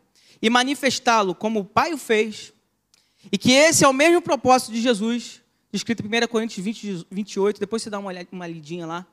e 0.41 0.49
manifestá-lo 0.49 1.35
como 1.35 1.59
o 1.59 1.65
Pai 1.65 1.93
o 1.93 1.97
fez, 1.97 2.51
e 3.31 3.37
que 3.37 3.51
esse 3.51 3.85
é 3.85 3.87
o 3.87 3.93
mesmo 3.93 4.19
propósito 4.19 4.71
de 4.71 4.81
Jesus, 4.81 5.43
descrito 5.71 6.03
em 6.03 6.07
1 6.07 6.27
Coríntios 6.27 6.65
20, 6.65 7.05
28, 7.11 7.59
depois 7.59 7.83
você 7.83 7.91
dá 7.91 7.99
uma, 7.99 8.11
uma 8.31 8.47
lidinha 8.47 8.87
lá, 8.87 9.05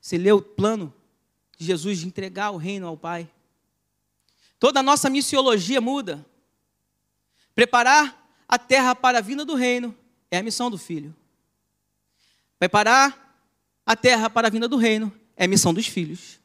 você 0.00 0.16
lê 0.16 0.30
o 0.30 0.40
plano 0.40 0.94
de 1.56 1.66
Jesus 1.66 1.98
de 1.98 2.06
entregar 2.06 2.50
o 2.52 2.56
reino 2.56 2.86
ao 2.86 2.96
Pai. 2.96 3.28
Toda 4.60 4.78
a 4.78 4.82
nossa 4.82 5.10
missiologia 5.10 5.80
muda. 5.80 6.24
Preparar 7.52 8.30
a 8.48 8.56
terra 8.56 8.94
para 8.94 9.18
a 9.18 9.20
vinda 9.20 9.44
do 9.44 9.56
reino 9.56 9.92
é 10.30 10.38
a 10.38 10.42
missão 10.42 10.70
do 10.70 10.78
filho. 10.78 11.12
Preparar 12.60 13.42
a 13.84 13.96
terra 13.96 14.30
para 14.30 14.46
a 14.46 14.50
vinda 14.50 14.68
do 14.68 14.76
reino 14.76 15.12
é 15.38 15.46
missão 15.46 15.72
dos 15.72 15.86
filhos. 15.86 16.40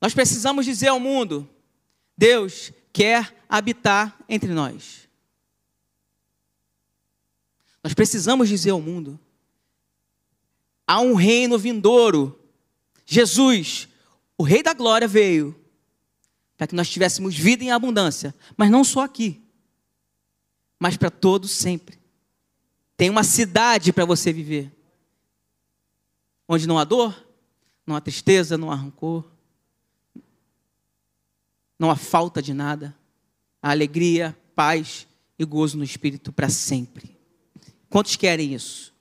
Nós 0.00 0.12
precisamos 0.12 0.66
dizer 0.66 0.88
ao 0.88 0.98
mundo: 0.98 1.48
Deus 2.18 2.72
quer 2.92 3.32
habitar 3.48 4.18
entre 4.28 4.52
nós. 4.52 5.08
Nós 7.82 7.94
precisamos 7.94 8.48
dizer 8.48 8.70
ao 8.70 8.80
mundo: 8.80 9.18
há 10.84 11.00
um 11.00 11.14
reino 11.14 11.56
vindouro. 11.56 12.38
Jesus, 13.06 13.88
o 14.36 14.42
Rei 14.42 14.62
da 14.62 14.74
Glória, 14.74 15.06
veio 15.06 15.54
para 16.56 16.66
que 16.66 16.74
nós 16.74 16.88
tivéssemos 16.88 17.36
vida 17.36 17.62
em 17.62 17.70
abundância, 17.70 18.34
mas 18.56 18.70
não 18.70 18.84
só 18.84 19.02
aqui, 19.02 19.40
mas 20.78 20.96
para 20.96 21.10
todos 21.10 21.50
sempre. 21.52 22.01
Tem 22.96 23.10
uma 23.10 23.24
cidade 23.24 23.92
para 23.92 24.04
você 24.04 24.32
viver, 24.32 24.70
onde 26.46 26.66
não 26.66 26.78
há 26.78 26.84
dor, 26.84 27.26
não 27.86 27.96
há 27.96 28.00
tristeza, 28.00 28.56
não 28.56 28.70
há 28.70 28.74
rancor, 28.74 29.24
não 31.78 31.90
há 31.90 31.96
falta 31.96 32.40
de 32.40 32.54
nada, 32.54 32.96
há 33.60 33.70
alegria, 33.70 34.36
paz 34.54 35.06
e 35.38 35.44
gozo 35.44 35.76
no 35.76 35.84
espírito 35.84 36.32
para 36.32 36.48
sempre. 36.48 37.16
Quantos 37.88 38.16
querem 38.16 38.54
isso? 38.54 38.92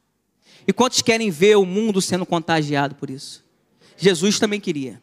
E 0.68 0.74
quantos 0.74 1.02
querem 1.02 1.30
ver 1.30 1.58
o 1.58 1.66
mundo 1.66 2.02
sendo 2.02 2.26
contagiado 2.26 2.96
por 2.96 3.10
isso? 3.10 3.44
Jesus 3.98 4.40
também 4.40 4.60
queria. 4.60 5.02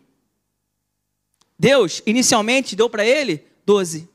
Deus, 1.58 2.02
inicialmente, 2.06 2.76
deu 2.76 2.88
para 2.88 3.04
ele 3.04 3.44
doze. 3.64 4.08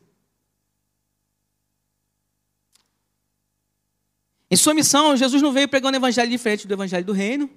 Em 4.54 4.56
sua 4.56 4.76
missão, 4.76 5.18
Jesus 5.18 5.42
não 5.42 5.52
veio 5.52 5.68
pregando 5.68 5.98
o 5.98 6.00
evangelho 6.00 6.30
diferente 6.30 6.68
do 6.68 6.74
evangelho 6.76 7.04
do 7.04 7.12
reino. 7.12 7.50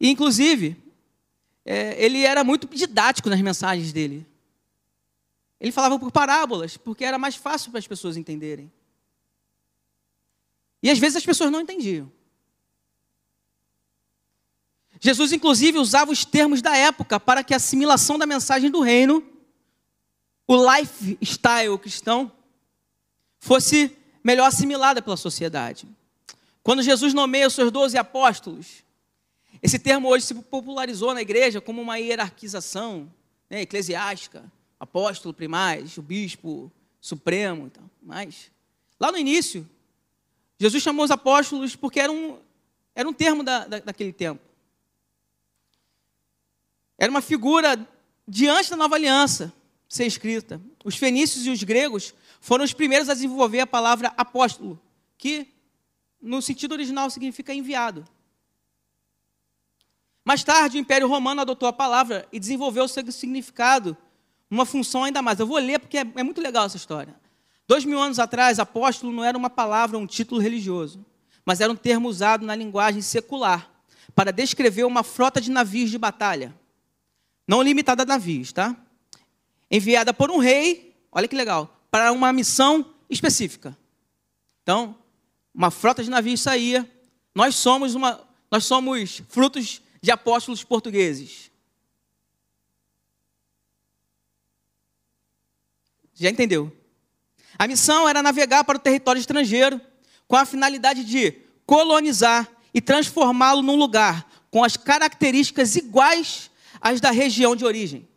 E, 0.00 0.10
inclusive, 0.10 0.76
é, 1.64 2.04
ele 2.04 2.24
era 2.24 2.42
muito 2.42 2.66
didático 2.66 3.30
nas 3.30 3.40
mensagens 3.40 3.92
dele. 3.92 4.26
Ele 5.60 5.70
falava 5.70 6.00
por 6.00 6.10
parábolas, 6.10 6.76
porque 6.76 7.04
era 7.04 7.16
mais 7.16 7.36
fácil 7.36 7.70
para 7.70 7.78
as 7.78 7.86
pessoas 7.86 8.16
entenderem. 8.16 8.72
E 10.82 10.90
às 10.90 10.98
vezes 10.98 11.18
as 11.18 11.24
pessoas 11.24 11.48
não 11.52 11.60
entendiam. 11.60 12.10
Jesus, 15.00 15.32
inclusive, 15.32 15.78
usava 15.78 16.10
os 16.10 16.24
termos 16.24 16.60
da 16.60 16.76
época 16.76 17.20
para 17.20 17.44
que 17.44 17.54
a 17.54 17.58
assimilação 17.58 18.18
da 18.18 18.26
mensagem 18.26 18.68
do 18.68 18.80
reino, 18.80 19.24
o 20.48 20.56
lifestyle 20.74 21.78
cristão, 21.78 22.32
fosse 23.38 23.96
melhor 24.22 24.46
assimilada 24.46 25.00
pela 25.00 25.16
sociedade. 25.16 25.86
Quando 26.62 26.82
Jesus 26.82 27.14
nomeia 27.14 27.46
os 27.46 27.54
seus 27.54 27.70
doze 27.70 27.96
apóstolos, 27.96 28.84
esse 29.62 29.78
termo 29.78 30.08
hoje 30.08 30.26
se 30.26 30.34
popularizou 30.34 31.14
na 31.14 31.22
igreja 31.22 31.60
como 31.60 31.80
uma 31.80 31.98
hierarquização 31.98 33.12
né, 33.48 33.62
eclesiástica, 33.62 34.44
apóstolo 34.78 35.34
primaz, 35.34 35.98
o 35.98 36.02
bispo 36.02 36.70
supremo, 37.00 37.66
então, 37.66 37.90
mas 38.02 38.50
lá 38.98 39.10
no 39.10 39.18
início, 39.18 39.68
Jesus 40.58 40.82
chamou 40.82 41.04
os 41.04 41.10
apóstolos 41.10 41.74
porque 41.74 41.98
era 41.98 42.12
um, 42.12 42.38
era 42.94 43.08
um 43.08 43.12
termo 43.12 43.42
da, 43.42 43.66
da, 43.66 43.78
daquele 43.80 44.12
tempo. 44.12 44.42
Era 46.98 47.10
uma 47.10 47.22
figura 47.22 47.88
diante 48.28 48.68
da 48.68 48.76
nova 48.76 48.94
aliança 48.94 49.52
ser 49.88 50.04
escrita. 50.04 50.60
Os 50.84 50.96
fenícios 50.96 51.46
e 51.46 51.50
os 51.50 51.62
gregos 51.62 52.14
foram 52.40 52.64
os 52.64 52.72
primeiros 52.72 53.08
a 53.08 53.14
desenvolver 53.14 53.60
a 53.60 53.66
palavra 53.66 54.12
apóstolo, 54.16 54.80
que 55.16 55.46
no 56.20 56.42
sentido 56.42 56.72
original 56.72 57.08
significa 57.10 57.54
enviado. 57.54 58.04
Mais 60.24 60.42
tarde, 60.42 60.76
o 60.76 60.80
Império 60.80 61.06
Romano 61.06 61.40
adotou 61.40 61.68
a 61.68 61.72
palavra 61.72 62.26
e 62.32 62.40
desenvolveu 62.40 62.84
o 62.84 62.88
seu 62.88 63.10
significado, 63.12 63.96
uma 64.50 64.66
função 64.66 65.04
ainda 65.04 65.22
mais. 65.22 65.38
Eu 65.38 65.46
vou 65.46 65.58
ler 65.58 65.78
porque 65.78 65.98
é, 65.98 66.06
é 66.16 66.22
muito 66.22 66.40
legal 66.40 66.66
essa 66.66 66.76
história. 66.76 67.14
Dois 67.68 67.84
mil 67.84 68.00
anos 68.00 68.18
atrás, 68.18 68.58
apóstolo 68.58 69.12
não 69.12 69.24
era 69.24 69.38
uma 69.38 69.48
palavra, 69.48 69.96
um 69.96 70.06
título 70.06 70.40
religioso, 70.40 71.04
mas 71.44 71.60
era 71.60 71.72
um 71.72 71.76
termo 71.76 72.08
usado 72.08 72.44
na 72.44 72.54
linguagem 72.54 73.00
secular 73.00 73.70
para 74.14 74.32
descrever 74.32 74.84
uma 74.84 75.04
frota 75.04 75.40
de 75.40 75.50
navios 75.50 75.90
de 75.90 75.98
batalha 75.98 76.58
não 77.50 77.62
limitada 77.62 78.04
a 78.04 78.06
navios, 78.06 78.52
tá? 78.52 78.76
Enviada 79.68 80.14
por 80.14 80.30
um 80.30 80.38
rei, 80.38 80.96
olha 81.10 81.26
que 81.26 81.34
legal, 81.34 81.79
para 81.90 82.12
uma 82.12 82.32
missão 82.32 82.94
específica. 83.08 83.76
Então, 84.62 84.96
uma 85.54 85.70
frota 85.70 86.02
de 86.02 86.10
navios 86.10 86.40
saía. 86.40 86.88
Nós 87.34 87.56
somos 87.56 87.94
uma, 87.94 88.26
nós 88.50 88.64
somos 88.64 89.22
frutos 89.28 89.82
de 90.00 90.10
apóstolos 90.10 90.62
portugueses. 90.62 91.50
Já 96.14 96.28
entendeu? 96.28 96.74
A 97.58 97.66
missão 97.66 98.08
era 98.08 98.22
navegar 98.22 98.64
para 98.64 98.76
o 98.76 98.80
território 98.80 99.18
estrangeiro 99.18 99.80
com 100.28 100.36
a 100.36 100.44
finalidade 100.44 101.04
de 101.04 101.32
colonizar 101.66 102.48
e 102.72 102.80
transformá-lo 102.80 103.62
num 103.62 103.76
lugar 103.76 104.26
com 104.50 104.62
as 104.62 104.76
características 104.76 105.76
iguais 105.76 106.50
as 106.80 107.00
da 107.00 107.10
região 107.10 107.54
de 107.54 107.64
origem. 107.64 108.08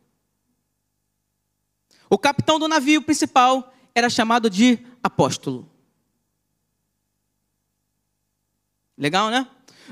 O 2.14 2.18
capitão 2.20 2.60
do 2.60 2.68
navio 2.68 3.02
principal 3.02 3.74
era 3.96 4.08
chamado 4.08 4.48
de 4.48 4.78
apóstolo. 5.02 5.68
Legal, 8.96 9.32
né? 9.32 9.48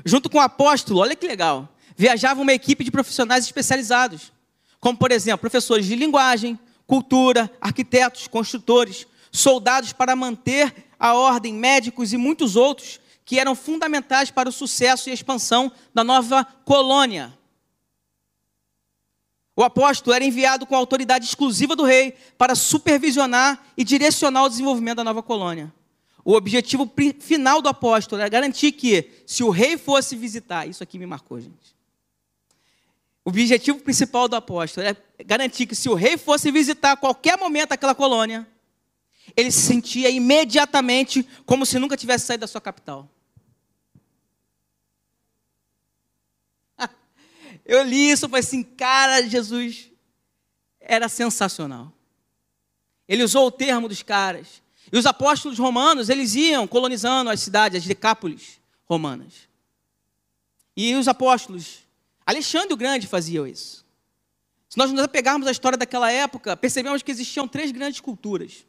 Junto 0.06 0.30
com 0.30 0.38
o 0.38 0.42
apóstolo, 0.42 1.00
olha 1.00 1.16
que 1.16 1.26
legal, 1.26 1.68
viajava 1.98 2.40
uma 2.40 2.54
equipe 2.54 2.84
de 2.84 2.92
profissionais 2.92 3.44
especializados, 3.46 4.32
como, 4.80 5.00
por 5.00 5.12
exemplo, 5.12 5.40
professores 5.40 5.88
de 5.88 5.96
linguagem, 5.96 6.60
cultura, 6.86 7.52
arquitetos, 7.60 8.28
construtores, 8.28 9.08
soldados 9.32 9.92
para 9.92 10.16
manter 10.16 10.92
a 11.00 11.16
ordem, 11.16 11.56
médicos 11.56 12.14
e 12.14 12.18
muitos 12.18 12.56
outros 12.56 13.00
que 13.26 13.40
eram 13.40 13.56
fundamentais 13.56 14.30
para 14.30 14.48
o 14.48 14.52
sucesso 14.52 15.10
e 15.10 15.12
expansão 15.12 15.72
da 15.92 16.04
nova 16.04 16.46
colônia. 16.66 17.36
O 19.56 19.64
apóstolo 19.64 20.16
era 20.16 20.24
enviado 20.24 20.66
com 20.66 20.76
autoridade 20.76 21.26
exclusiva 21.26 21.76
do 21.76 21.84
rei 21.84 22.14
para 22.38 22.56
supervisionar 22.56 23.62
e 23.76 23.84
direcionar 23.84 24.44
o 24.44 24.50
desenvolvimento 24.50 24.98
da 24.98 25.04
nova 25.04 25.22
colônia. 25.22 25.74
O 26.24 26.34
objetivo 26.34 26.90
final 27.20 27.62
do 27.62 27.68
apóstolo 27.68 28.22
era 28.22 28.30
garantir 28.30 28.72
que, 28.72 29.12
se 29.26 29.44
o 29.44 29.50
rei 29.50 29.78
fosse 29.78 30.16
visitar, 30.16 30.68
isso 30.68 30.84
aqui 30.84 30.98
me 30.98 31.06
marcou, 31.06 31.42
gente. 31.42 31.76
O 33.26 33.30
objetivo 33.30 33.80
principal 33.80 34.28
do 34.28 34.36
apóstolo 34.36 34.88
era 34.88 34.98
garantir 35.26 35.66
que, 35.66 35.76
se 35.76 35.90
o 35.90 35.94
rei 35.96 36.18
fosse 36.18 36.52
visitar 36.52 36.94
a 36.94 36.98
qualquer 36.98 37.38
momento 37.38 37.72
aquela 37.72 37.94
colônia, 37.94 38.48
ele 39.36 39.52
se 39.52 39.62
sentia 39.62 40.10
imediatamente 40.10 41.28
como 41.46 41.66
se 41.66 41.78
nunca 41.78 41.98
tivesse 41.98 42.26
saído 42.26 42.42
da 42.42 42.48
sua 42.48 42.62
capital. 42.62 43.10
Eu 47.66 47.84
li 47.84 48.10
isso 48.12 48.26
e 48.26 48.30
falei 48.30 48.44
assim, 48.44 48.64
cara, 48.64 49.22
Jesus 49.28 49.90
era 50.80 51.08
sensacional. 51.08 51.94
Ele 53.08 53.24
usou 53.24 53.48
o 53.48 53.52
termo 53.52 53.88
dos 53.88 54.02
caras. 54.02 54.62
E 54.92 54.98
os 54.98 55.06
apóstolos 55.06 55.60
romanos, 55.60 56.10
eles 56.10 56.36
iam 56.36 56.68
colonizando 56.68 57.30
as 57.30 57.40
cidades, 57.40 57.82
as 57.82 57.88
decápolis 57.88 58.60
romanas. 58.86 59.50
E 60.76 60.96
os 60.96 61.08
apóstolos, 61.08 61.80
Alexandre 62.26 62.74
o 62.74 62.78
Grande 62.78 63.08
fazia 63.08 63.48
isso. 63.48 63.86
Se 64.68 64.78
nós 64.78 64.92
nos 64.92 65.06
pegarmos 65.08 65.48
a 65.48 65.52
história 65.52 65.78
daquela 65.78 66.12
época, 66.12 66.56
percebemos 66.56 67.04
que 67.04 67.12
existiam 67.12 67.48
três 67.48 67.72
grandes 67.72 68.00
culturas. 68.00 68.66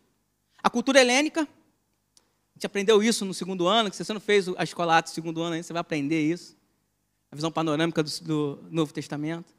A 0.63 0.69
cultura 0.69 1.01
helênica, 1.01 1.43
a 1.43 2.55
gente 2.55 2.67
aprendeu 2.67 3.03
isso 3.03 3.25
no 3.25 3.33
segundo 3.33 3.67
ano, 3.67 3.89
que 3.91 3.97
se 3.97 4.05
você 4.05 4.13
não 4.13 4.21
fez 4.21 4.49
a 4.57 4.65
escola 4.65 5.01
no 5.01 5.09
segundo 5.09 5.41
ano, 5.41 5.55
aí 5.55 5.63
você 5.63 5.73
vai 5.73 5.81
aprender 5.81 6.21
isso. 6.21 6.57
A 7.33 7.35
visão 7.35 7.51
panorâmica 7.51 8.03
do, 8.03 8.11
do 8.21 8.59
Novo 8.71 8.93
Testamento. 8.93 9.53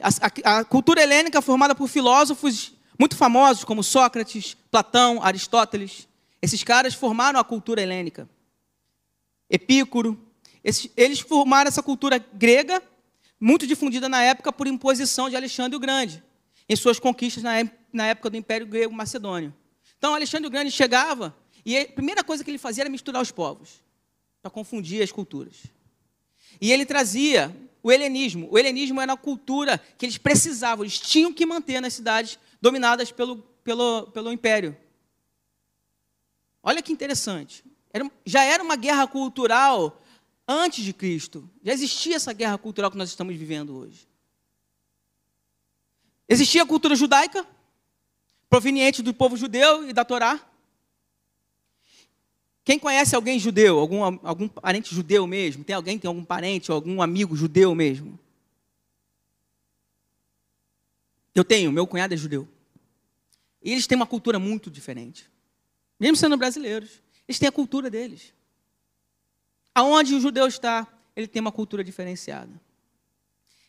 A, 0.00 0.08
a, 0.08 0.58
a 0.58 0.64
cultura 0.64 1.02
helênica 1.02 1.40
formada 1.40 1.74
por 1.74 1.86
filósofos 1.86 2.72
muito 3.00 3.16
famosos 3.16 3.64
como 3.64 3.82
Sócrates, 3.82 4.54
Platão, 4.70 5.22
Aristóteles. 5.22 6.06
Esses 6.42 6.62
caras 6.62 6.92
formaram 6.92 7.40
a 7.40 7.44
cultura 7.44 7.80
helênica. 7.80 8.28
Epícoro. 9.48 10.20
Esses, 10.62 10.90
eles 10.94 11.18
formaram 11.18 11.68
essa 11.68 11.82
cultura 11.82 12.18
grega, 12.18 12.82
muito 13.40 13.66
difundida 13.66 14.06
na 14.06 14.22
época 14.22 14.52
por 14.52 14.66
imposição 14.66 15.30
de 15.30 15.36
Alexandre 15.36 15.74
o 15.74 15.80
Grande, 15.80 16.22
em 16.68 16.76
suas 16.76 16.98
conquistas 16.98 17.42
na, 17.42 17.52
na 17.90 18.06
época 18.08 18.28
do 18.28 18.36
Império 18.36 18.66
Grego 18.66 18.92
Macedônio. 18.92 19.54
Então, 19.96 20.14
Alexandre 20.14 20.46
o 20.46 20.50
Grande 20.50 20.70
chegava 20.70 21.34
e 21.64 21.78
a 21.78 21.88
primeira 21.88 22.22
coisa 22.22 22.44
que 22.44 22.50
ele 22.50 22.58
fazia 22.58 22.82
era 22.82 22.90
misturar 22.90 23.22
os 23.22 23.30
povos, 23.30 23.82
para 24.42 24.50
confundir 24.50 25.02
as 25.02 25.10
culturas. 25.10 25.56
E 26.60 26.72
ele 26.72 26.86
trazia 26.86 27.54
o 27.82 27.92
helenismo. 27.92 28.48
O 28.50 28.58
helenismo 28.58 29.00
era 29.00 29.12
a 29.12 29.16
cultura 29.16 29.78
que 29.98 30.06
eles 30.06 30.18
precisavam, 30.18 30.84
eles 30.84 30.98
tinham 30.98 31.32
que 31.32 31.44
manter 31.44 31.80
nas 31.80 31.94
cidades 31.94 32.38
dominadas 32.60 33.12
pelo, 33.12 33.38
pelo, 33.64 34.06
pelo 34.08 34.32
império. 34.32 34.76
Olha 36.62 36.82
que 36.82 36.92
interessante. 36.92 37.64
Era, 37.92 38.10
já 38.24 38.44
era 38.44 38.62
uma 38.62 38.76
guerra 38.76 39.06
cultural 39.06 40.00
antes 40.46 40.84
de 40.84 40.92
Cristo. 40.92 41.48
Já 41.62 41.72
existia 41.72 42.16
essa 42.16 42.32
guerra 42.32 42.58
cultural 42.58 42.90
que 42.90 42.98
nós 42.98 43.08
estamos 43.08 43.34
vivendo 43.36 43.76
hoje. 43.76 44.08
Existia 46.28 46.62
a 46.62 46.66
cultura 46.66 46.94
judaica, 46.94 47.46
proveniente 48.48 49.02
do 49.02 49.12
povo 49.12 49.36
judeu 49.36 49.88
e 49.88 49.92
da 49.92 50.04
Torá. 50.04 50.40
Quem 52.70 52.78
conhece 52.78 53.16
alguém 53.16 53.36
judeu, 53.36 53.80
algum, 53.80 54.04
algum 54.22 54.46
parente 54.46 54.94
judeu 54.94 55.26
mesmo? 55.26 55.64
Tem 55.64 55.74
alguém, 55.74 55.98
tem 55.98 56.06
algum 56.06 56.24
parente, 56.24 56.70
algum 56.70 57.02
amigo 57.02 57.34
judeu 57.34 57.74
mesmo? 57.74 58.16
Eu 61.34 61.42
tenho, 61.42 61.72
meu 61.72 61.84
cunhado 61.84 62.14
é 62.14 62.16
judeu. 62.16 62.46
E 63.60 63.72
eles 63.72 63.88
têm 63.88 63.96
uma 63.96 64.06
cultura 64.06 64.38
muito 64.38 64.70
diferente. 64.70 65.28
Mesmo 65.98 66.16
sendo 66.16 66.36
brasileiros, 66.36 67.02
eles 67.26 67.40
têm 67.40 67.48
a 67.48 67.52
cultura 67.52 67.90
deles. 67.90 68.32
Aonde 69.74 70.14
o 70.14 70.20
judeu 70.20 70.46
está, 70.46 70.86
ele 71.16 71.26
tem 71.26 71.40
uma 71.40 71.50
cultura 71.50 71.82
diferenciada. 71.82 72.52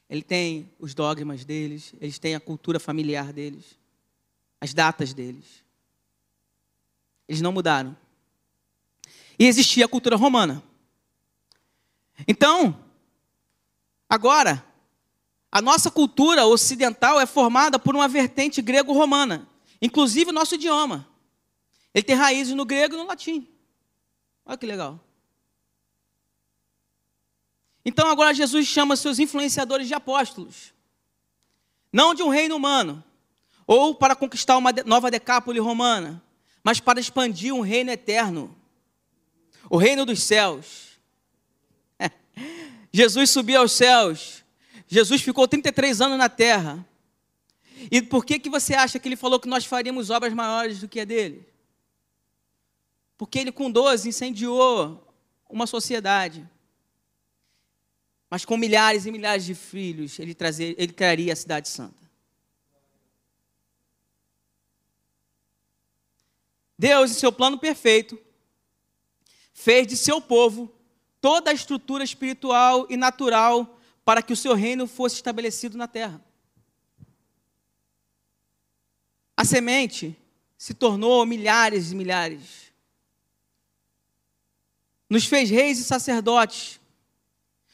Ele 0.08 0.22
tem 0.22 0.70
os 0.78 0.94
dogmas 0.94 1.44
deles, 1.44 1.96
eles 2.00 2.20
têm 2.20 2.36
a 2.36 2.40
cultura 2.40 2.80
familiar 2.80 3.34
deles, 3.34 3.80
as 4.60 4.76
datas 4.76 5.12
deles. 5.12 5.64
Eles 7.28 7.42
não 7.42 7.52
mudaram. 7.52 7.98
E 9.42 9.46
existia 9.46 9.86
a 9.86 9.88
cultura 9.88 10.16
romana. 10.16 10.62
Então, 12.28 12.80
agora, 14.08 14.64
a 15.52 15.60
nossa 15.60 15.90
cultura 15.90 16.46
ocidental 16.46 17.20
é 17.20 17.26
formada 17.26 17.80
por 17.80 17.96
uma 17.96 18.08
vertente 18.08 18.62
grego-romana, 18.62 19.50
inclusive 19.82 20.30
o 20.30 20.34
nosso 20.34 20.54
idioma. 20.54 21.08
Ele 21.92 22.04
tem 22.04 22.16
raízes 22.16 22.54
no 22.54 22.64
grego 22.64 22.94
e 22.94 22.98
no 23.00 23.08
latim. 23.08 23.48
Olha 24.46 24.60
que 24.60 24.66
legal. 24.68 25.00
Então 27.84 28.08
agora 28.10 28.36
Jesus 28.36 28.68
chama 28.68 28.96
seus 28.96 29.18
influenciadores 29.18 29.88
de 29.88 29.96
apóstolos. 29.96 30.72
Não 31.92 32.14
de 32.14 32.22
um 32.22 32.30
reino 32.30 32.56
humano, 32.56 33.04
ou 33.66 33.96
para 33.96 34.16
conquistar 34.16 34.56
uma 34.56 34.72
nova 34.86 35.10
decápole 35.10 35.60
romana, 35.60 36.24
mas 36.64 36.80
para 36.80 37.00
expandir 37.00 37.52
um 37.56 37.62
reino 37.62 37.90
eterno 37.90 38.61
o 39.70 39.78
reino 39.78 40.06
dos 40.06 40.22
céus. 40.24 41.00
Jesus 42.92 43.30
subiu 43.30 43.62
aos 43.62 43.72
céus 43.72 44.42
Jesus 44.92 45.22
ficou 45.22 45.48
33 45.48 46.02
anos 46.02 46.18
na 46.18 46.28
terra. 46.28 46.86
E 47.90 48.02
por 48.02 48.26
que, 48.26 48.38
que 48.38 48.50
você 48.50 48.74
acha 48.74 49.00
que 49.00 49.08
ele 49.08 49.16
falou 49.16 49.40
que 49.40 49.48
nós 49.48 49.64
faríamos 49.64 50.10
obras 50.10 50.34
maiores 50.34 50.82
do 50.82 50.88
que 50.90 51.00
a 51.00 51.06
dele? 51.06 51.48
Porque 53.18 53.40
ele, 53.40 53.54
com 53.54 53.72
12, 53.72 54.10
incendiou 54.10 55.02
uma 55.50 55.66
sociedade. 55.66 56.46
Mas 58.30 58.44
com 58.44 58.58
milhares 58.58 59.06
e 59.06 59.12
milhares 59.12 59.46
de 59.46 59.56
filhos, 59.56 60.20
ele, 60.20 60.36
trazer, 60.36 60.76
ele 60.78 60.92
traria 60.92 61.32
a 61.32 61.38
cidade 61.38 61.70
santa. 61.70 62.02
Deus, 66.78 67.12
em 67.12 67.14
seu 67.14 67.32
plano 67.32 67.58
perfeito, 67.58 68.20
fez 69.54 69.88
de 69.88 69.96
seu 69.96 70.22
povo 70.22 70.74
toda 71.20 71.52
a 71.52 71.54
estrutura 71.54 72.04
espiritual 72.04 72.88
e 72.90 72.98
natural 72.98 73.80
para 74.04 74.22
que 74.22 74.34
o 74.34 74.38
seu 74.38 74.54
reino 74.56 74.88
fosse 74.88 75.16
estabelecido 75.16 75.78
na 75.78 75.88
terra. 75.88 76.24
A 79.38 79.46
semente 79.46 80.18
se 80.58 80.74
tornou 80.74 81.26
milhares 81.26 81.92
e 81.92 81.96
milhares. 81.96 82.72
Nos 85.10 85.26
fez 85.26 85.50
reis 85.50 85.80
e 85.80 85.84
sacerdotes, 85.84 86.80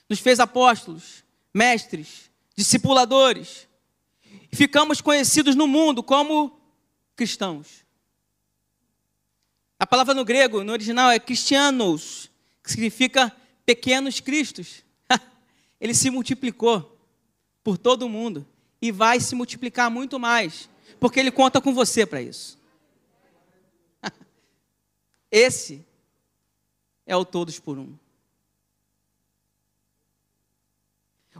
nos 0.10 0.20
fez 0.20 0.40
apóstolos, 0.40 1.24
mestres, 1.54 2.32
discipuladores. 2.56 3.68
E 4.52 4.56
ficamos 4.56 5.02
conhecidos 5.02 5.56
no 5.56 5.68
mundo 5.68 6.02
como 6.02 6.60
cristãos. 7.16 7.86
A 9.80 9.86
palavra 9.86 10.13
no 10.13 10.26
grego, 10.26 10.63
no 10.63 10.72
original, 10.72 11.12
é 11.12 11.20
cristianos, 11.20 12.32
que 12.63 12.72
significa 12.72 13.36
pequenos 13.66 14.20
cristos 14.20 14.84
ele 15.80 15.94
se 15.94 16.10
multiplicou 16.10 16.98
por 17.63 17.78
todo 17.78 18.04
o 18.04 18.10
mundo 18.10 18.48
e 18.82 18.92
vai 18.92 19.20
se 19.20 19.36
multiplicar 19.36 19.92
muito 19.92 20.20
mais, 20.20 20.70
porque 21.00 21.20
ele 21.20 21.32
conta 21.32 21.60
com 21.60 21.74
você 21.74 22.06
para 22.06 22.22
isso. 22.22 22.58
Esse 25.30 25.86
é 27.06 27.16
o 27.16 27.26
todos 27.26 27.60
por 27.60 27.78
um. 27.78 27.96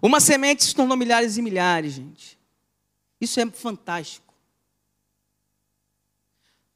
Uma 0.02 0.20
semente 0.20 0.64
se 0.64 0.76
tornou 0.76 0.96
milhares 0.96 1.38
e 1.38 1.42
milhares, 1.42 1.94
gente. 1.94 2.38
Isso 3.20 3.40
é 3.40 3.50
fantástico. 3.50 4.27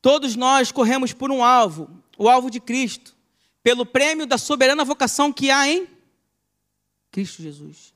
Todos 0.02 0.36
nós 0.36 0.72
corremos 0.72 1.14
por 1.14 1.32
um 1.32 1.44
alvo, 1.44 1.90
o 2.18 2.28
alvo 2.28 2.50
de 2.50 2.60
Cristo, 2.60 3.16
pelo 3.62 3.86
prêmio 3.86 4.26
da 4.26 4.38
soberana 4.38 4.84
vocação 4.84 5.32
que 5.32 5.52
há 5.52 5.68
em 5.68 5.88
Cristo 7.12 7.42
Jesus. 7.44 7.94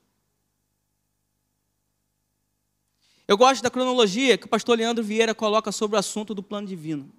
Eu 3.28 3.38
gosto 3.38 3.64
da 3.64 3.72
cronologia 3.72 4.38
que 4.38 4.46
o 4.46 4.50
pastor 4.50 4.78
Leandro 4.78 5.04
Vieira 5.04 5.34
coloca 5.34 5.72
sobre 5.72 5.96
o 5.96 6.00
assunto 6.00 6.36
do 6.36 6.44
plano 6.44 6.68
divino. 6.68 7.12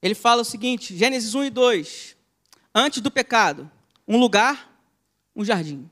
Ele 0.00 0.14
fala 0.14 0.42
o 0.42 0.44
seguinte, 0.44 0.96
Gênesis 0.96 1.34
1 1.34 1.44
e 1.44 1.50
2. 1.50 2.16
Antes 2.74 3.02
do 3.02 3.10
pecado, 3.10 3.70
um 4.08 4.18
lugar, 4.18 4.74
um 5.36 5.44
jardim. 5.44 5.88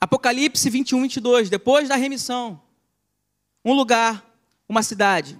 Apocalipse 0.00 0.68
21, 0.68 1.02
22. 1.02 1.50
Depois 1.50 1.88
da 1.88 1.96
remissão, 1.96 2.60
um 3.64 3.72
lugar, 3.72 4.24
uma 4.68 4.82
cidade. 4.82 5.38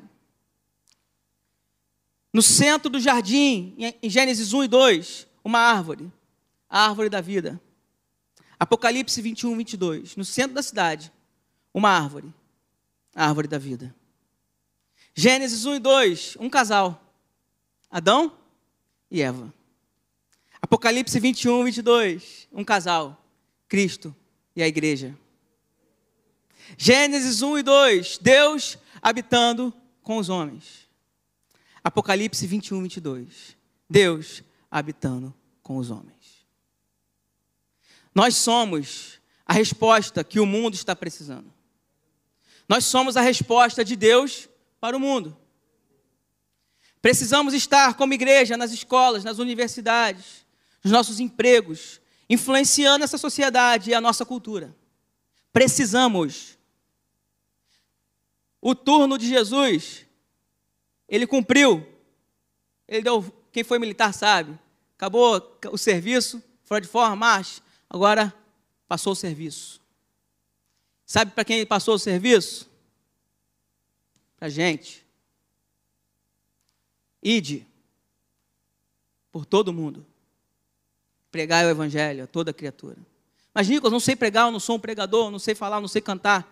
No 2.33 2.43
centro 2.43 2.91
do 2.91 3.01
jardim, 3.01 3.75
em 4.03 4.11
Gênesis 4.11 4.53
1 4.53 4.65
e 4.65 4.69
2, 4.69 5.27
uma 5.45 5.59
árvore, 5.59 6.13
a 6.69 6.87
árvore 6.87 7.09
da 7.09 7.21
vida. 7.21 7.61
Apocalipse 8.59 9.21
21, 9.21 9.57
22, 9.57 10.17
no 10.17 10.25
centro 10.25 10.55
da 10.55 10.63
cidade, 10.63 11.13
uma 11.73 11.91
árvore, 11.91 12.33
a 13.15 13.27
árvore 13.27 13.49
da 13.49 13.59
vida. 13.59 13.95
Gênesis 15.15 15.65
1 15.65 15.75
e 15.77 15.79
2, 15.79 16.37
um 16.41 16.51
casal, 16.51 17.03
Adão 17.91 18.37
e 19.11 19.23
Eva. 19.23 19.53
Apocalipse 20.61 21.19
21, 21.21 21.65
22, 21.65 22.49
um 22.53 22.65
casal, 22.65 23.23
Cristo 23.69 24.15
e 24.57 24.63
a 24.63 24.67
igreja. 24.67 25.17
Gênesis 26.77 27.43
1 27.43 27.59
e 27.59 27.63
2, 27.63 28.19
Deus 28.19 28.79
habitando 29.01 29.73
com 30.03 30.17
os 30.17 30.29
homens. 30.29 30.89
Apocalipse 31.85 32.45
21, 32.47 32.83
22, 32.83 33.57
Deus 33.89 34.43
habitando 34.71 35.33
com 35.63 35.77
os 35.77 35.91
homens. 35.91 36.17
Nós 38.15 38.35
somos 38.35 39.21
a 39.45 39.53
resposta 39.53 40.25
que 40.25 40.41
o 40.41 40.47
mundo 40.47 40.75
está 40.75 40.97
precisando. 40.97 41.53
Nós 42.69 42.85
somos 42.85 43.17
a 43.17 43.21
resposta 43.21 43.85
de 43.85 43.95
Deus 43.95 44.49
para 44.81 44.97
o 44.97 45.01
mundo. 45.01 45.37
Precisamos 47.01 47.55
estar 47.55 47.95
como 47.95 48.15
igreja 48.15 48.57
nas 48.57 48.73
escolas, 48.73 49.23
nas 49.23 49.39
universidades, 49.39 50.45
nos 50.83 50.93
nossos 50.93 51.21
empregos, 51.21 52.01
influenciando 52.29 53.05
essa 53.05 53.19
sociedade 53.19 53.91
e 53.91 53.95
a 53.95 54.01
nossa 54.01 54.25
cultura. 54.25 54.75
Precisamos. 55.53 56.59
O 58.61 58.75
turno 58.75 59.17
de 59.17 59.29
Jesus, 59.29 60.05
ele 61.09 61.27
cumpriu. 61.27 61.87
Ele 62.89 63.03
deu, 63.03 63.23
quem 63.53 63.63
foi 63.63 63.79
militar 63.79 64.13
sabe. 64.13 64.59
Acabou 64.97 65.59
o 65.71 65.79
serviço, 65.79 66.43
fora 66.65 66.81
de 66.81 66.89
forma, 66.89 67.15
marcha. 67.15 67.63
Agora 67.89 68.35
passou 68.89 69.13
o 69.13 69.17
serviço. 69.17 69.81
Sabe 71.05 71.31
para 71.31 71.45
quem 71.45 71.65
passou 71.65 71.95
o 71.95 71.99
serviço? 71.99 72.69
Para 74.37 74.47
a 74.47 74.51
gente. 74.51 75.07
Ide 77.23 77.67
por 79.31 79.45
todo 79.45 79.73
mundo. 79.73 80.05
Pregar 81.37 81.67
o 81.67 81.69
evangelho 81.69 82.25
a 82.25 82.27
toda 82.27 82.51
criatura. 82.51 82.97
Mas, 83.53 83.69
Nicolas, 83.69 83.93
não 83.93 84.01
sei 84.01 84.17
pregar, 84.17 84.47
eu 84.47 84.51
não 84.51 84.59
sou 84.59 84.77
um 84.77 84.81
pregador, 84.81 85.31
não 85.31 85.39
sei 85.39 85.55
falar, 85.55 85.83
não 85.83 85.87
sei 85.87 86.01
cantar. 86.01 86.51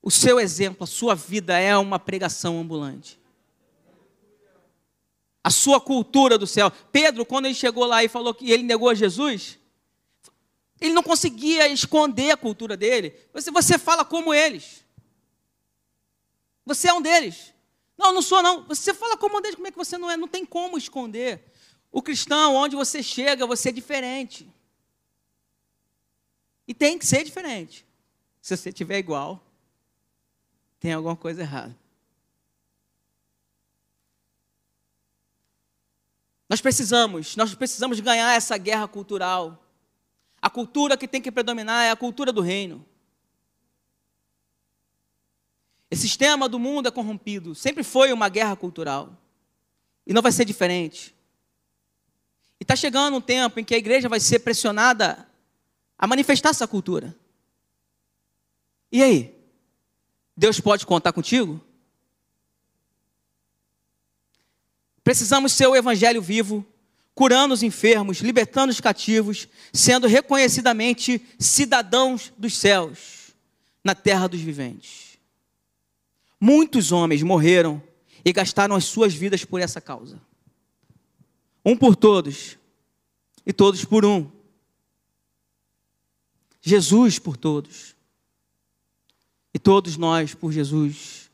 O 0.00 0.12
seu 0.12 0.38
exemplo, 0.38 0.84
a 0.84 0.86
sua 0.86 1.16
vida 1.16 1.58
é 1.58 1.76
uma 1.76 1.98
pregação 1.98 2.60
ambulante. 2.60 3.18
A 5.42 5.50
sua 5.50 5.80
cultura 5.80 6.38
do 6.38 6.46
céu. 6.46 6.70
Pedro, 6.92 7.26
quando 7.26 7.46
ele 7.46 7.54
chegou 7.56 7.84
lá 7.84 8.04
e 8.04 8.08
falou 8.08 8.32
que 8.32 8.48
ele 8.52 8.62
negou 8.62 8.88
a 8.88 8.94
Jesus, 8.94 9.58
ele 10.80 10.92
não 10.92 11.02
conseguia 11.02 11.66
esconder 11.66 12.30
a 12.30 12.36
cultura 12.36 12.76
dele. 12.76 13.12
Você, 13.34 13.50
você 13.50 13.76
fala 13.76 14.04
como 14.04 14.32
eles. 14.32 14.84
Você 16.64 16.86
é 16.86 16.92
um 16.92 17.02
deles. 17.02 17.52
Não, 17.98 18.12
não 18.12 18.22
sou 18.22 18.40
não. 18.40 18.62
Você 18.66 18.94
fala 18.94 19.16
como 19.16 19.38
um 19.38 19.40
deles, 19.40 19.56
como 19.56 19.66
é 19.66 19.72
que 19.72 19.76
você 19.76 19.98
não 19.98 20.08
é? 20.08 20.16
Não 20.16 20.28
tem 20.28 20.46
como 20.46 20.78
esconder. 20.78 21.50
O 21.92 22.00
cristão, 22.00 22.54
onde 22.54 22.74
você 22.74 23.02
chega, 23.02 23.46
você 23.46 23.68
é 23.68 23.72
diferente. 23.72 24.50
E 26.66 26.72
tem 26.72 26.98
que 26.98 27.06
ser 27.06 27.22
diferente. 27.22 27.86
Se 28.40 28.56
você 28.56 28.72
tiver 28.72 28.98
igual, 28.98 29.44
tem 30.80 30.94
alguma 30.94 31.14
coisa 31.14 31.42
errada. 31.42 31.76
Nós 36.48 36.60
precisamos, 36.60 37.36
nós 37.36 37.54
precisamos 37.54 38.00
ganhar 38.00 38.34
essa 38.34 38.56
guerra 38.56 38.88
cultural. 38.88 39.62
A 40.40 40.50
cultura 40.50 40.96
que 40.96 41.06
tem 41.06 41.20
que 41.20 41.30
predominar 41.30 41.84
é 41.84 41.90
a 41.90 41.96
cultura 41.96 42.32
do 42.32 42.40
reino. 42.40 42.84
Esse 45.90 46.02
sistema 46.02 46.48
do 46.48 46.58
mundo 46.58 46.88
é 46.88 46.90
corrompido, 46.90 47.54
sempre 47.54 47.84
foi 47.84 48.12
uma 48.12 48.30
guerra 48.30 48.56
cultural. 48.56 49.16
E 50.06 50.12
não 50.12 50.22
vai 50.22 50.32
ser 50.32 50.46
diferente. 50.46 51.14
E 52.62 52.64
está 52.64 52.76
chegando 52.76 53.16
um 53.16 53.20
tempo 53.20 53.58
em 53.58 53.64
que 53.64 53.74
a 53.74 53.76
igreja 53.76 54.08
vai 54.08 54.20
ser 54.20 54.38
pressionada 54.38 55.28
a 55.98 56.06
manifestar 56.06 56.50
essa 56.50 56.64
cultura. 56.64 57.12
E 58.92 59.02
aí? 59.02 59.36
Deus 60.36 60.60
pode 60.60 60.86
contar 60.86 61.12
contigo? 61.12 61.60
Precisamos 65.02 65.50
ser 65.50 65.66
o 65.66 65.74
evangelho 65.74 66.22
vivo, 66.22 66.64
curando 67.16 67.52
os 67.52 67.64
enfermos, 67.64 68.18
libertando 68.18 68.70
os 68.70 68.80
cativos, 68.80 69.48
sendo 69.72 70.06
reconhecidamente 70.06 71.20
cidadãos 71.40 72.32
dos 72.38 72.56
céus, 72.56 73.34
na 73.82 73.96
terra 73.96 74.28
dos 74.28 74.40
viventes. 74.40 75.18
Muitos 76.40 76.92
homens 76.92 77.24
morreram 77.24 77.82
e 78.24 78.32
gastaram 78.32 78.76
as 78.76 78.84
suas 78.84 79.12
vidas 79.12 79.44
por 79.44 79.60
essa 79.60 79.80
causa. 79.80 80.20
Um 81.64 81.76
por 81.76 81.94
todos 81.94 82.58
e 83.46 83.52
todos 83.52 83.84
por 83.84 84.04
um. 84.04 84.30
Jesus 86.60 87.18
por 87.18 87.36
todos 87.36 87.96
e 89.52 89.58
todos 89.58 89.96
nós 89.96 90.34
por 90.34 90.52
Jesus. 90.52 91.30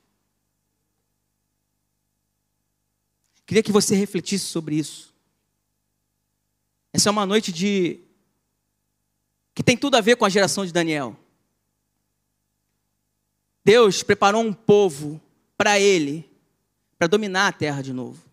Queria 3.46 3.62
que 3.62 3.72
você 3.72 3.94
refletisse 3.94 4.44
sobre 4.44 4.76
isso. 4.76 5.14
Essa 6.92 7.08
é 7.08 7.12
uma 7.12 7.24
noite 7.26 7.52
de 7.52 8.00
que 9.54 9.62
tem 9.62 9.76
tudo 9.76 9.96
a 9.96 10.00
ver 10.00 10.16
com 10.16 10.24
a 10.24 10.28
geração 10.28 10.64
de 10.64 10.72
Daniel. 10.72 11.16
Deus 13.64 14.02
preparou 14.02 14.42
um 14.42 14.52
povo 14.52 15.20
para 15.56 15.78
ele, 15.78 16.30
para 16.98 17.06
dominar 17.06 17.48
a 17.48 17.52
terra 17.52 17.82
de 17.82 17.92
novo. 17.92 18.27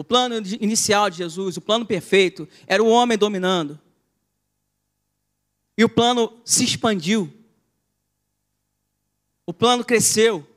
O 0.00 0.04
plano 0.04 0.36
inicial 0.62 1.10
de 1.10 1.18
Jesus, 1.18 1.58
o 1.58 1.60
plano 1.60 1.84
perfeito, 1.84 2.48
era 2.66 2.82
o 2.82 2.88
homem 2.88 3.18
dominando. 3.18 3.78
E 5.76 5.84
o 5.84 5.90
plano 5.90 6.40
se 6.42 6.64
expandiu. 6.64 7.30
O 9.44 9.52
plano 9.52 9.84
cresceu. 9.84 10.48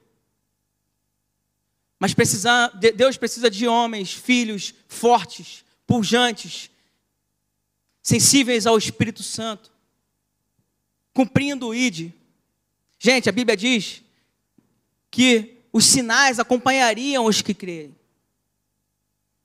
Mas 1.99 2.13
precisa, 2.13 2.69
Deus 2.95 3.17
precisa 3.17 3.51
de 3.51 3.67
homens, 3.67 4.13
filhos 4.13 4.73
fortes, 4.88 5.65
pujantes, 5.86 6.71
sensíveis 8.01 8.65
ao 8.65 8.77
Espírito 8.77 9.21
Santo, 9.21 9.73
cumprindo 11.13 11.67
o 11.67 11.75
ID. 11.75 12.13
Gente, 12.97 13.27
a 13.27 13.34
Bíblia 13.34 13.58
diz 13.58 14.01
que 15.12 15.58
os 15.73 15.84
sinais 15.84 16.39
acompanhariam 16.39 17.25
os 17.25 17.41
que 17.41 17.53
crerem. 17.53 18.02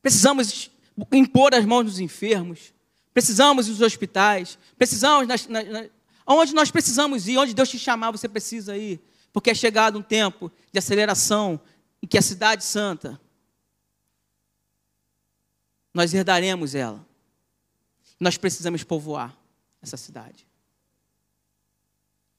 Precisamos 0.03 0.71
impor 1.13 1.55
as 1.55 1.65
mãos 1.65 1.85
nos 1.85 2.01
enfermos, 2.01 2.73
precisamos 3.13 3.67
ir 3.67 3.71
nos 3.71 3.81
hospitais, 3.81 4.59
precisamos, 4.77 5.27
nas, 5.27 5.49
onde 6.27 6.55
nós 6.55 6.71
precisamos 6.71 7.29
ir, 7.29 7.39
onde 7.39 7.55
Deus 7.55 7.69
te 7.69 7.79
chamar, 7.79 8.11
você 8.11 8.29
precisa 8.29 8.77
ir, 8.77 9.01
porque 9.33 9.51
é 9.51 9.55
chegado 9.55 9.99
um 9.99 10.03
tempo 10.03 10.51
de 10.73 10.79
aceleração, 10.79 11.61
em 12.03 12.07
que 12.07 12.19
a 12.19 12.23
cidade 12.23 12.65
santa, 12.65 13.21
nós 15.93 16.15
herdaremos 16.15 16.75
ela. 16.75 17.05
Nós 18.21 18.37
precisamos 18.37 18.85
povoar 18.85 19.37
essa 19.83 19.97
cidade. 19.97 20.47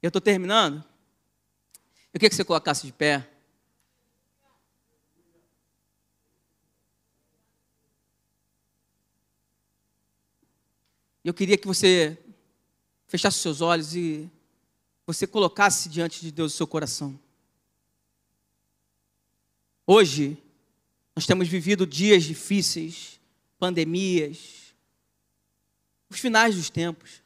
Eu 0.02 0.08
estou 0.08 0.20
terminando. 0.20 0.84
Eu 2.12 2.18
queria 2.18 2.30
que 2.30 2.36
você 2.36 2.44
colocasse 2.44 2.86
de 2.86 2.92
pé. 2.92 3.28
Eu 11.24 11.34
queria 11.34 11.58
que 11.58 11.66
você 11.66 12.18
fechasse 13.06 13.38
seus 13.38 13.60
olhos 13.60 13.94
e 13.94 14.30
você 15.06 15.26
colocasse 15.26 15.88
diante 15.88 16.20
de 16.20 16.30
Deus 16.30 16.54
o 16.54 16.56
seu 16.56 16.66
coração. 16.66 17.18
Hoje, 19.86 20.38
nós 21.14 21.26
temos 21.26 21.48
vivido 21.48 21.86
dias 21.86 22.22
difíceis, 22.22 23.20
pandemias, 23.58 24.74
os 26.08 26.18
finais 26.18 26.54
dos 26.54 26.70
tempos. 26.70 27.22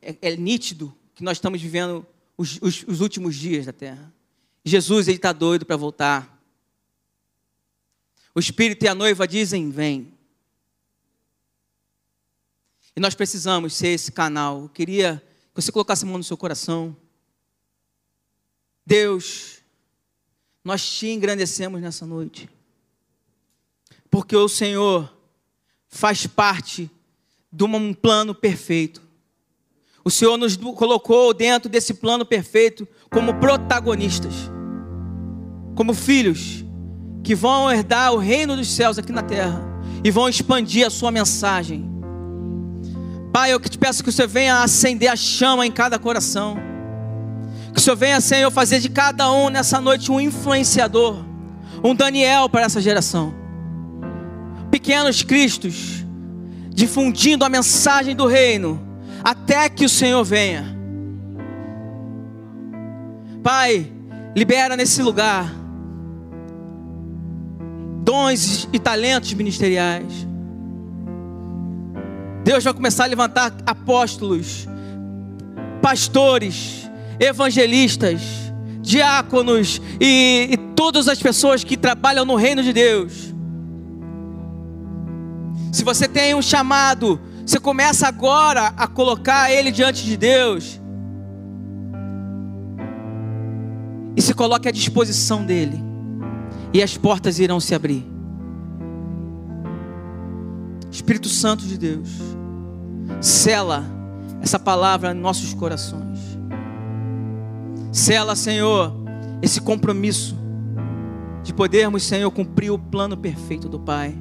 É, 0.00 0.16
é 0.22 0.36
nítido 0.36 0.94
que 1.14 1.22
nós 1.22 1.36
estamos 1.36 1.60
vivendo 1.60 2.06
os, 2.38 2.58
os, 2.62 2.84
os 2.84 3.00
últimos 3.00 3.36
dias 3.36 3.66
da 3.66 3.72
terra. 3.72 4.10
Jesus, 4.64 5.08
está 5.08 5.32
doido 5.32 5.66
para 5.66 5.76
voltar. 5.76 6.40
O 8.34 8.40
Espírito 8.40 8.84
e 8.84 8.88
a 8.88 8.94
noiva 8.94 9.26
dizem: 9.26 9.70
vem. 9.70 10.19
E 12.96 13.00
nós 13.00 13.14
precisamos 13.14 13.74
ser 13.74 13.88
esse 13.88 14.12
canal. 14.12 14.62
Eu 14.62 14.68
queria 14.68 15.22
que 15.54 15.60
você 15.60 15.72
colocasse 15.72 16.04
a 16.04 16.08
mão 16.08 16.18
no 16.18 16.24
seu 16.24 16.36
coração. 16.36 16.96
Deus 18.84 19.58
nós 20.64 20.84
te 20.84 21.08
engrandecemos 21.08 21.80
nessa 21.80 22.06
noite. 22.06 22.48
Porque 24.10 24.36
o 24.36 24.48
Senhor 24.48 25.10
faz 25.88 26.26
parte 26.26 26.90
de 27.52 27.64
um 27.64 27.94
plano 27.94 28.34
perfeito. 28.34 29.02
O 30.04 30.10
Senhor 30.10 30.36
nos 30.36 30.56
colocou 30.56 31.34
dentro 31.34 31.68
desse 31.68 31.94
plano 31.94 32.24
perfeito 32.24 32.86
como 33.10 33.34
protagonistas, 33.34 34.34
como 35.74 35.92
filhos 35.92 36.64
que 37.22 37.34
vão 37.34 37.70
herdar 37.70 38.12
o 38.12 38.18
reino 38.18 38.56
dos 38.56 38.68
céus 38.68 38.98
aqui 38.98 39.12
na 39.12 39.22
terra 39.22 39.62
e 40.02 40.10
vão 40.10 40.28
expandir 40.28 40.86
a 40.86 40.90
sua 40.90 41.10
mensagem. 41.10 41.99
Pai, 43.32 43.52
eu 43.52 43.60
te 43.60 43.78
peço 43.78 44.02
que 44.02 44.08
o 44.08 44.12
Senhor 44.12 44.28
venha 44.28 44.62
acender 44.62 45.08
a 45.08 45.16
chama 45.16 45.64
em 45.64 45.70
cada 45.70 45.98
coração. 45.98 46.56
Que 47.72 47.78
o 47.78 47.80
Senhor 47.80 47.96
venha, 47.96 48.20
Senhor, 48.20 48.50
fazer 48.50 48.80
de 48.80 48.88
cada 48.88 49.30
um 49.32 49.48
nessa 49.48 49.80
noite 49.80 50.10
um 50.10 50.20
influenciador, 50.20 51.24
um 51.84 51.94
Daniel 51.94 52.48
para 52.48 52.62
essa 52.62 52.80
geração. 52.80 53.32
Pequenos 54.70 55.22
Cristos, 55.22 56.04
difundindo 56.70 57.44
a 57.44 57.48
mensagem 57.48 58.16
do 58.16 58.26
reino, 58.26 58.80
até 59.22 59.68
que 59.68 59.84
o 59.84 59.88
Senhor 59.88 60.24
venha. 60.24 60.76
Pai, 63.42 63.90
libera 64.34 64.76
nesse 64.76 65.02
lugar 65.02 65.60
dons 68.02 68.68
e 68.72 68.78
talentos 68.78 69.32
ministeriais. 69.34 70.29
Deus 72.50 72.64
vai 72.64 72.74
começar 72.74 73.04
a 73.04 73.06
levantar 73.06 73.54
apóstolos, 73.64 74.66
pastores, 75.80 76.90
evangelistas, 77.20 78.20
diáconos 78.82 79.80
e, 80.00 80.48
e 80.50 80.56
todas 80.74 81.06
as 81.06 81.22
pessoas 81.22 81.62
que 81.62 81.76
trabalham 81.76 82.24
no 82.24 82.34
reino 82.34 82.60
de 82.60 82.72
Deus. 82.72 83.32
Se 85.70 85.84
você 85.84 86.08
tem 86.08 86.34
um 86.34 86.42
chamado, 86.42 87.20
você 87.46 87.60
começa 87.60 88.08
agora 88.08 88.74
a 88.76 88.88
colocar 88.88 89.52
ele 89.52 89.70
diante 89.70 90.04
de 90.04 90.16
Deus. 90.16 90.80
E 94.16 94.20
se 94.20 94.34
coloque 94.34 94.66
à 94.68 94.72
disposição 94.72 95.46
dele. 95.46 95.80
E 96.74 96.82
as 96.82 96.96
portas 96.96 97.38
irão 97.38 97.60
se 97.60 97.76
abrir. 97.76 98.04
Espírito 100.90 101.28
Santo 101.28 101.64
de 101.64 101.78
Deus, 101.78 102.39
sela 103.20 103.84
essa 104.42 104.58
palavra 104.58 105.12
em 105.12 105.14
nossos 105.14 105.54
corações. 105.54 106.18
Sela, 107.92 108.36
Senhor, 108.36 108.92
esse 109.42 109.60
compromisso 109.60 110.36
de 111.42 111.52
podermos, 111.52 112.02
Senhor, 112.04 112.30
cumprir 112.30 112.70
o 112.70 112.78
plano 112.78 113.16
perfeito 113.16 113.68
do 113.68 113.78
Pai 113.78 114.16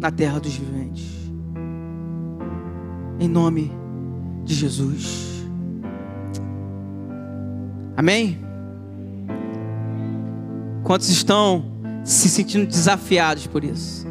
na 0.00 0.10
terra 0.10 0.38
dos 0.38 0.54
viventes. 0.54 1.06
Em 3.18 3.28
nome 3.28 3.72
de 4.44 4.54
Jesus. 4.54 5.44
Amém? 7.96 8.38
Quantos 10.84 11.08
estão 11.08 11.64
se 12.04 12.28
sentindo 12.28 12.66
desafiados 12.66 13.46
por 13.46 13.64
isso? 13.64 14.06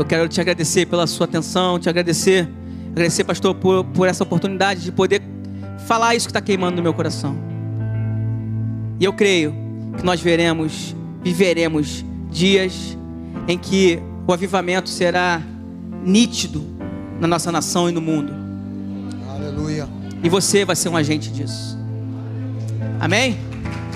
Eu 0.00 0.04
quero 0.06 0.26
te 0.28 0.40
agradecer 0.40 0.86
pela 0.86 1.06
sua 1.06 1.26
atenção, 1.26 1.78
te 1.78 1.86
agradecer, 1.86 2.48
agradecer, 2.92 3.22
pastor, 3.22 3.54
por, 3.54 3.84
por 3.84 4.08
essa 4.08 4.22
oportunidade 4.24 4.80
de 4.80 4.90
poder 4.90 5.20
falar 5.86 6.14
isso 6.14 6.26
que 6.26 6.30
está 6.30 6.40
queimando 6.40 6.76
no 6.76 6.82
meu 6.82 6.94
coração. 6.94 7.36
E 8.98 9.04
eu 9.04 9.12
creio 9.12 9.54
que 9.98 10.02
nós 10.02 10.18
veremos, 10.18 10.96
viveremos 11.22 12.02
dias 12.30 12.96
em 13.46 13.58
que 13.58 14.02
o 14.26 14.32
avivamento 14.32 14.88
será 14.88 15.42
nítido 16.02 16.64
na 17.20 17.28
nossa 17.28 17.52
nação 17.52 17.86
e 17.86 17.92
no 17.92 18.00
mundo. 18.00 18.32
Aleluia. 19.28 19.86
E 20.24 20.30
você 20.30 20.64
vai 20.64 20.76
ser 20.76 20.88
um 20.88 20.96
agente 20.96 21.30
disso. 21.30 21.78
Amém? 22.98 23.38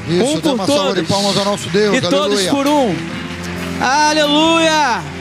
Isso, 0.06 0.36
um 0.36 0.40
por 0.42 0.52
uma 0.52 0.66
todos. 0.66 1.02
de 1.02 1.08
palmas 1.08 1.34
ao 1.38 1.46
nosso 1.46 1.70
Deus. 1.70 1.96
e 1.96 2.00
todos 2.02 2.14
Aleluia. 2.18 2.50
por 2.50 2.66
um. 2.66 2.94
Aleluia! 3.80 5.13